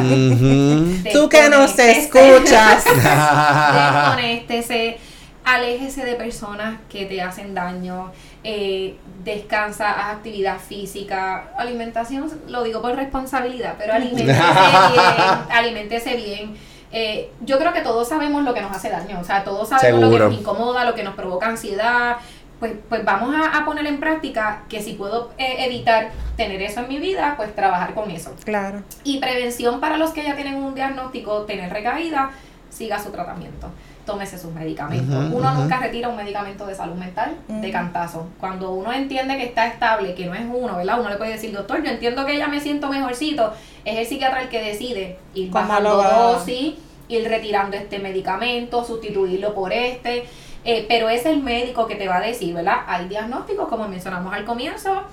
[1.13, 2.83] Tú que nos escuchas.
[2.85, 4.97] Desconéctese,
[5.43, 8.11] aléjese de personas que te hacen daño,
[8.43, 14.39] eh, descansa, haz actividad física, alimentación, lo digo por responsabilidad, pero aliméntese bien,
[15.49, 16.57] aliméntese bien.
[16.95, 20.01] Eh, yo creo que todos sabemos lo que nos hace daño, o sea, todos sabemos
[20.01, 22.17] lo que nos incomoda, lo que nos provoca ansiedad.
[22.63, 26.79] Pues, pues vamos a, a poner en práctica que si puedo eh, evitar tener eso
[26.79, 28.33] en mi vida, pues trabajar con eso.
[28.45, 28.83] Claro.
[29.03, 32.31] Y prevención para los que ya tienen un diagnóstico, tener recaída,
[32.69, 33.67] siga su tratamiento.
[34.05, 35.25] Tómese sus medicamentos.
[35.33, 38.27] Uno nunca retira un medicamento de salud mental de cantazo.
[38.39, 41.01] Cuando uno entiende que está estable, que no es uno, ¿verdad?
[41.01, 43.51] Uno le puede decir, doctor, yo entiendo que ya me siento mejorcito.
[43.83, 46.75] Es el psiquiatra el que decide ir ¿Cómo bajando dosis,
[47.09, 50.23] ir retirando este medicamento, sustituirlo por este.
[50.65, 52.77] Eh, pero es el médico que te va a decir, ¿verdad?
[52.87, 55.03] Hay diagnósticos, como mencionamos al comienzo,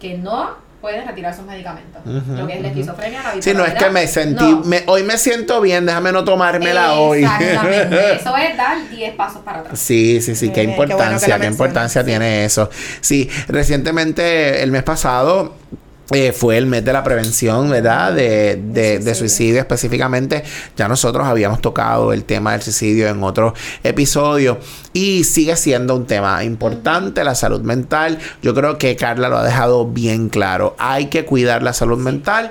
[0.00, 2.00] que no pueden retirar sus medicamentos.
[2.06, 4.62] Ujú, lo que es la esquizofrenia, la Sí, no es que me sentí, No.
[4.64, 7.18] me- hoy me siento bien, déjame no tomármela hoy.
[7.22, 8.12] Exactamente.
[8.16, 9.78] Eso es dar 10 pasos para atrás.
[9.78, 12.70] Sí, sí, sí, qué bien, qué bueno que importancia, qué importancia tiene eso.
[13.02, 15.54] Sí, recientemente, el mes pasado,
[16.12, 18.12] eh, fue el mes de la prevención, ¿verdad?
[18.12, 19.60] De, de, de suicidio.
[19.60, 20.42] específicamente.
[20.76, 24.58] Ya nosotros habíamos tocado el tema del suicidio en otro episodio
[24.92, 28.18] y sigue siendo un tema importante, la salud mental.
[28.42, 30.74] Yo creo que Carla lo ha dejado bien claro.
[30.78, 32.50] Hay que cuidar la salud mental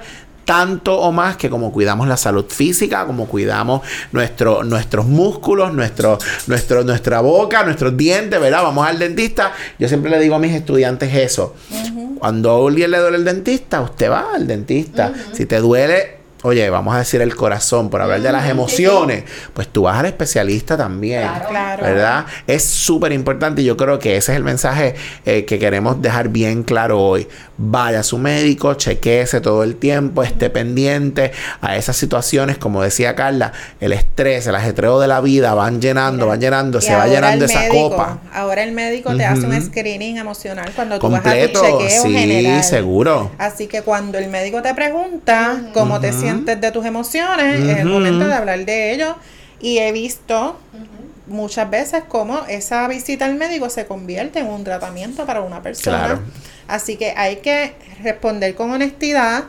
[0.49, 3.81] tanto o más que como cuidamos la salud física, como cuidamos
[4.11, 8.63] nuestro, nuestros músculos, nuestro, nuestro, nuestra boca, nuestros dientes, ¿verdad?
[8.63, 9.53] Vamos al dentista.
[9.77, 11.53] Yo siempre le digo a mis estudiantes eso.
[12.19, 15.13] Cuando a alguien le duele el dentista, usted va al dentista.
[15.33, 19.23] Si te duele, oye, vamos a decir el corazón, por hablar de las emociones,
[19.53, 21.21] pues tú vas al especialista también.
[21.21, 21.49] Claro.
[21.49, 21.83] Claro.
[21.83, 22.25] ¿Verdad?
[22.47, 26.29] Es súper importante y yo creo que ese es el mensaje eh, que queremos dejar
[26.29, 27.27] bien claro hoy.
[27.57, 31.31] Vaya a su médico, chequeese todo el tiempo, esté pendiente
[31.61, 36.25] a esas situaciones, como decía Carla, el estrés, el ajetreo de la vida van llenando,
[36.27, 38.19] van llenando, Y se va llenando esa médico- copa.
[38.33, 42.03] Ahora el médico te hace un screening emocional cuando tú Completo, vas a tu chequeo
[42.03, 42.63] sí, general.
[42.63, 43.31] seguro.
[43.37, 46.19] Así que cuando el médico te pregunta cómo te Ujú.
[46.31, 49.15] Sientes de tus emociones, es el momento de hablar de ello.
[49.61, 50.57] Y he visto
[51.27, 55.97] muchas veces cómo esa visita al médico se convierte en un tratamiento para una persona.
[55.97, 56.19] Claro.
[56.67, 57.73] Así que hay que
[58.03, 59.45] responder con honestidad.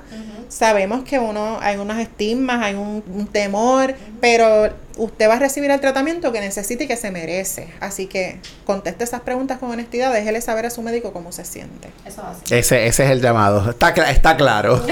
[0.48, 4.70] Sabemos que uno hay unos estigmas, hay un, un temor, pero
[5.00, 7.68] usted va a recibir el tratamiento que necesita y que se merece.
[7.80, 11.88] Así que conteste esas preguntas con honestidad, déjele saber a su médico cómo se siente.
[12.06, 12.22] Eso.
[12.50, 13.70] Ese, ese es el llamado.
[13.70, 14.84] Está, cla- está claro.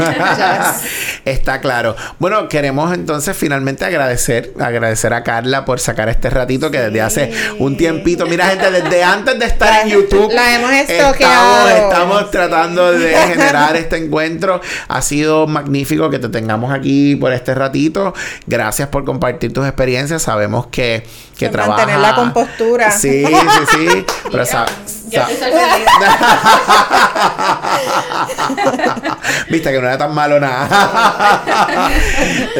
[1.25, 1.95] está claro.
[2.19, 7.33] Bueno, queremos entonces finalmente agradecer, agradecer a Carla por sacar este ratito que desde hace
[7.59, 11.69] un tiempito, mira gente, desde antes de estar en YouTube, la hemos estamos, estoqueado.
[11.69, 14.61] estamos tratando de generar este encuentro.
[14.89, 18.15] Ha sido magnífico que te tengamos aquí por este ratito.
[18.47, 19.98] Gracias por compartir tus experiencias.
[20.23, 21.05] Sabemos que,
[21.37, 21.87] que Por trabajas.
[21.87, 22.91] mantener la compostura.
[22.91, 23.33] Sí, sí,
[23.73, 24.07] sí.
[24.31, 24.67] Pero Mira,
[25.11, 26.19] sa- estoy sorprendida.
[29.51, 30.69] Viste que no era tan malo nada.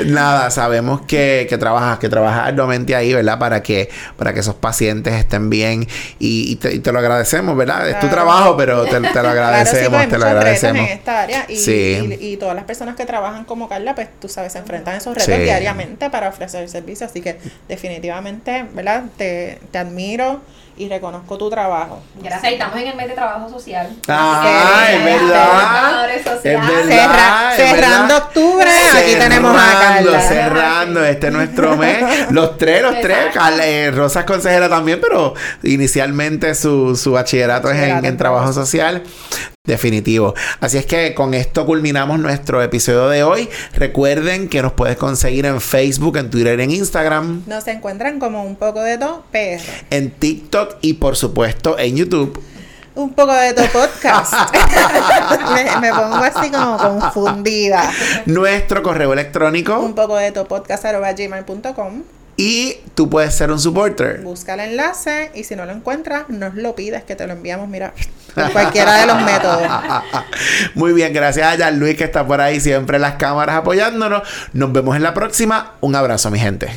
[0.07, 3.39] nada, sabemos que, que trabajas, que trabajas arduamente ahí, ¿verdad?
[3.39, 5.87] Para que, para que esos pacientes estén bien
[6.19, 7.89] y, y te, y te lo agradecemos, ¿verdad?
[7.89, 10.87] Es tu trabajo, pero te, te lo Claro, sí, agradecemos, pues te lo agradecemos.
[10.87, 12.17] en esta área y, Sí.
[12.21, 14.99] y, y todas las personas que trabajan como Carla, pues tú sabes, se enfrentan a
[14.99, 15.43] esos retos Sí.
[15.43, 17.07] diariamente para ofrecer el servicio.
[17.07, 17.39] Así que
[17.69, 19.05] definitivamente, ¿verdad?
[19.17, 20.41] Te, te admiro
[20.79, 22.01] y reconozco tu trabajo.
[22.23, 23.89] Gracias, y estamos en el mes de trabajo social.
[24.09, 25.29] Ah, Así es que, verdad.
[25.49, 26.87] trabajadores Es sociales.
[26.87, 26.97] verdad.
[26.97, 28.27] Cerra- es cerrando verdad.
[28.29, 30.29] octubre, aquí tenemos a Cerrando, Carla.
[30.29, 32.31] Cerrando, este es nuestro mes.
[32.31, 33.19] Los tres, los tres.
[33.35, 38.53] Carla, eh, Rosa es consejera también, pero inicialmente su, su bachillerato es en, trabajo.
[38.53, 39.03] social.
[39.69, 40.35] Definitivo.
[40.61, 43.51] Así es que con esto culminamos nuestro episodio de hoy.
[43.75, 48.57] Recuerden que nos puedes conseguir en Facebook, en Twitter, en Instagram, Nos encuentran como un
[48.57, 49.61] poco de todo, PR.
[49.91, 52.43] en TikTok y por supuesto en YouTube.
[52.95, 54.33] Un poco de todo podcast.
[55.55, 57.93] me, me pongo así como confundida.
[58.25, 62.03] Nuestro correo electrónico Un poco de todo podcast arroba gmail.com.
[62.39, 64.21] y tú puedes ser un supporter.
[64.23, 67.69] Busca el enlace y si no lo encuentras, nos lo pides que te lo enviamos,
[67.69, 67.93] mira,
[68.33, 69.69] por cualquiera de los métodos.
[70.77, 74.23] Muy bien, gracias a Jan Luis que está por ahí siempre en las cámaras apoyándonos.
[74.53, 75.73] Nos vemos en la próxima.
[75.81, 76.71] Un abrazo, mi gente.